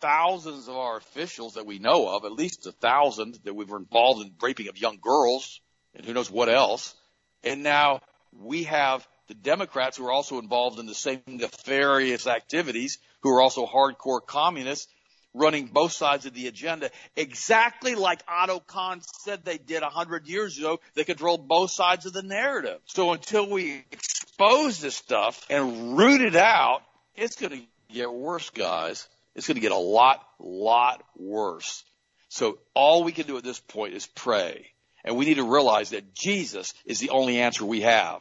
[0.00, 3.78] thousands of our officials that we know of, at least a thousand that we were
[3.78, 5.60] involved in raping of young girls
[5.94, 6.94] and who knows what else.
[7.42, 8.00] And now
[8.32, 13.40] we have the Democrats who are also involved in the same nefarious activities, who are
[13.40, 14.88] also hardcore communists,
[15.34, 20.26] running both sides of the agenda, exactly like Otto Kahn said they did a hundred
[20.26, 20.80] years ago.
[20.94, 22.80] They control both sides of the narrative.
[22.86, 26.82] So until we expose this stuff and root it out,
[27.14, 29.08] it's going to get worse, guys.
[29.34, 31.84] It's going to get a lot, lot worse.
[32.28, 34.66] So all we can do at this point is pray.
[35.04, 38.20] And we need to realize that Jesus is the only answer we have.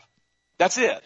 [0.58, 1.04] That's it.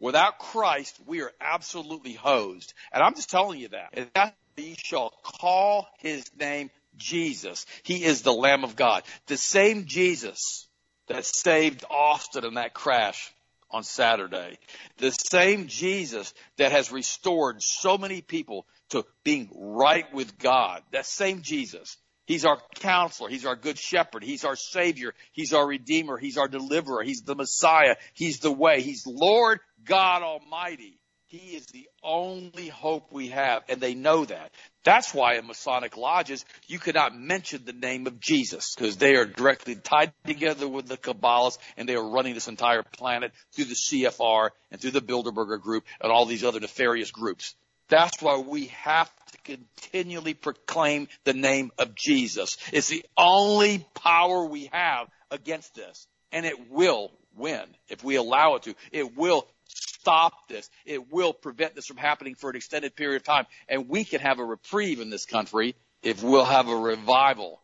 [0.00, 2.72] Without Christ, we are absolutely hosed.
[2.92, 3.90] And I'm just telling you that.
[3.92, 4.34] And that
[4.76, 7.66] shall call his name Jesus.
[7.82, 9.04] He is the Lamb of God.
[9.26, 10.66] The same Jesus
[11.06, 13.32] that saved Austin in that crash
[13.70, 14.58] on Saturday.
[14.98, 20.82] The same Jesus that has restored so many people to being right with God.
[20.92, 21.96] That same Jesus.
[22.28, 23.30] He's our counselor.
[23.30, 24.22] He's our good shepherd.
[24.22, 25.14] He's our savior.
[25.32, 26.18] He's our redeemer.
[26.18, 27.02] He's our deliverer.
[27.02, 27.96] He's the Messiah.
[28.12, 28.82] He's the way.
[28.82, 31.00] He's Lord God Almighty.
[31.28, 34.50] He is the only hope we have, and they know that.
[34.84, 39.24] That's why in Masonic lodges, you cannot mention the name of Jesus, because they are
[39.24, 43.74] directly tied together with the Kabbalists, and they are running this entire planet through the
[43.74, 47.54] CFR and through the Bilderberger group and all these other nefarious groups.
[47.88, 52.58] That's why we have to continually proclaim the name of Jesus.
[52.72, 58.56] It's the only power we have against this, and it will win if we allow
[58.56, 58.74] it to.
[58.92, 60.68] It will stop this.
[60.84, 63.46] It will prevent this from happening for an extended period of time.
[63.68, 67.60] And we can have a reprieve in this country if we'll have a revival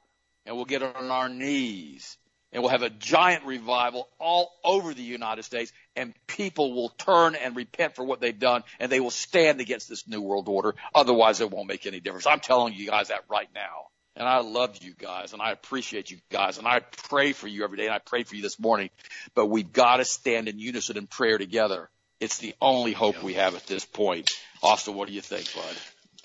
[0.46, 2.18] and we'll get on our knees
[2.54, 7.34] and we'll have a giant revival all over the United States and people will turn
[7.34, 10.74] and repent for what they've done and they will stand against this new world order.
[10.94, 12.26] Otherwise it won't make any difference.
[12.26, 13.88] I'm telling you guys that right now.
[14.16, 17.64] And I love you guys and I appreciate you guys and I pray for you
[17.64, 18.90] every day and I pray for you this morning.
[19.34, 21.90] But we've got to stand in unison in prayer together.
[22.20, 24.30] It's the only hope we have at this point.
[24.62, 25.76] Austin, what do you think, bud?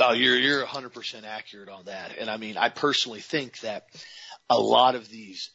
[0.01, 2.15] Oh, you're you're 100% accurate on that.
[2.17, 3.87] And I mean, I personally think that
[4.49, 5.49] a lot of these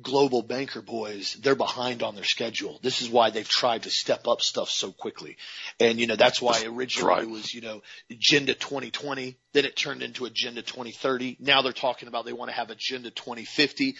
[0.00, 2.78] global banker boys, they're behind on their schedule.
[2.82, 5.36] This is why they've tried to step up stuff so quickly.
[5.80, 7.22] And, you know, that's why originally right.
[7.22, 11.38] it was, you know, Agenda 2020, then it turned into Agenda 2030.
[11.40, 13.96] Now they're talking about they want to have Agenda 2050.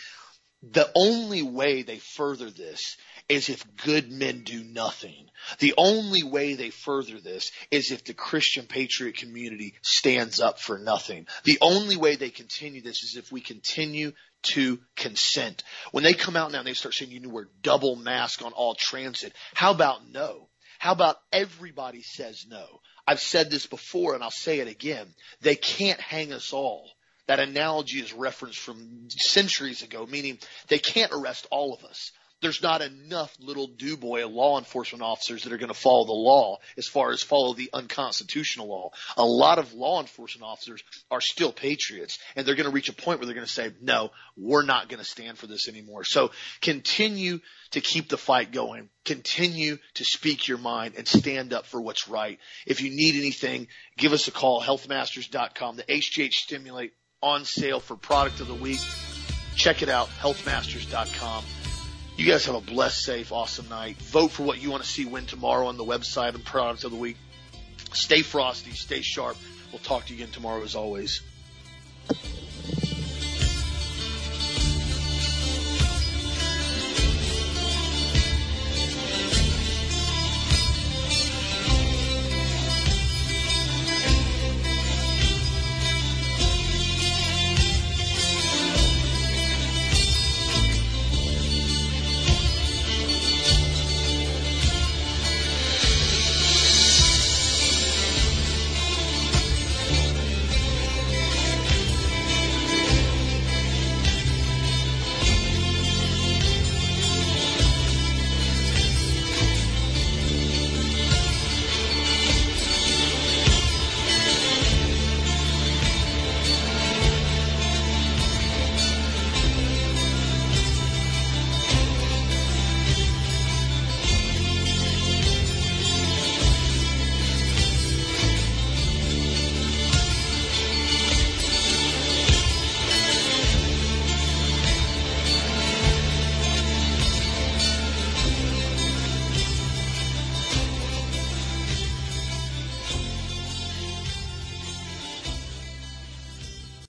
[0.70, 2.96] The only way they further this
[3.28, 5.28] is if good men do nothing.
[5.58, 10.78] The only way they further this is if the Christian patriot community stands up for
[10.78, 11.26] nothing.
[11.44, 14.12] The only way they continue this is if we continue
[14.44, 15.64] to consent.
[15.90, 18.42] When they come out now and they start saying you need to wear double mask
[18.42, 20.48] on all transit, how about no?
[20.78, 22.64] How about everybody says no?
[23.08, 25.08] I've said this before and I'll say it again.
[25.40, 26.90] They can't hang us all.
[27.26, 32.12] That analogy is referenced from centuries ago, meaning they can't arrest all of us
[32.46, 36.12] there's not enough little do boy law enforcement officers that are going to follow the
[36.12, 38.92] law as far as follow the unconstitutional law.
[39.16, 42.92] A lot of law enforcement officers are still patriots and they're going to reach a
[42.92, 46.04] point where they're going to say, no, we're not going to stand for this anymore.
[46.04, 46.30] So
[46.60, 47.40] continue
[47.72, 48.90] to keep the fight going.
[49.04, 52.38] Continue to speak your mind and stand up for what's right.
[52.64, 53.66] If you need anything,
[53.98, 58.78] give us a call, healthmasters.com, the HGH Stimulate on sale for product of the week.
[59.56, 61.42] Check it out, healthmasters.com.
[62.16, 63.98] You guys have a blessed, safe, awesome night.
[63.98, 66.90] Vote for what you want to see win tomorrow on the website and product of
[66.90, 67.18] the week.
[67.92, 69.36] Stay frosty, stay sharp.
[69.70, 71.20] We'll talk to you again tomorrow as always.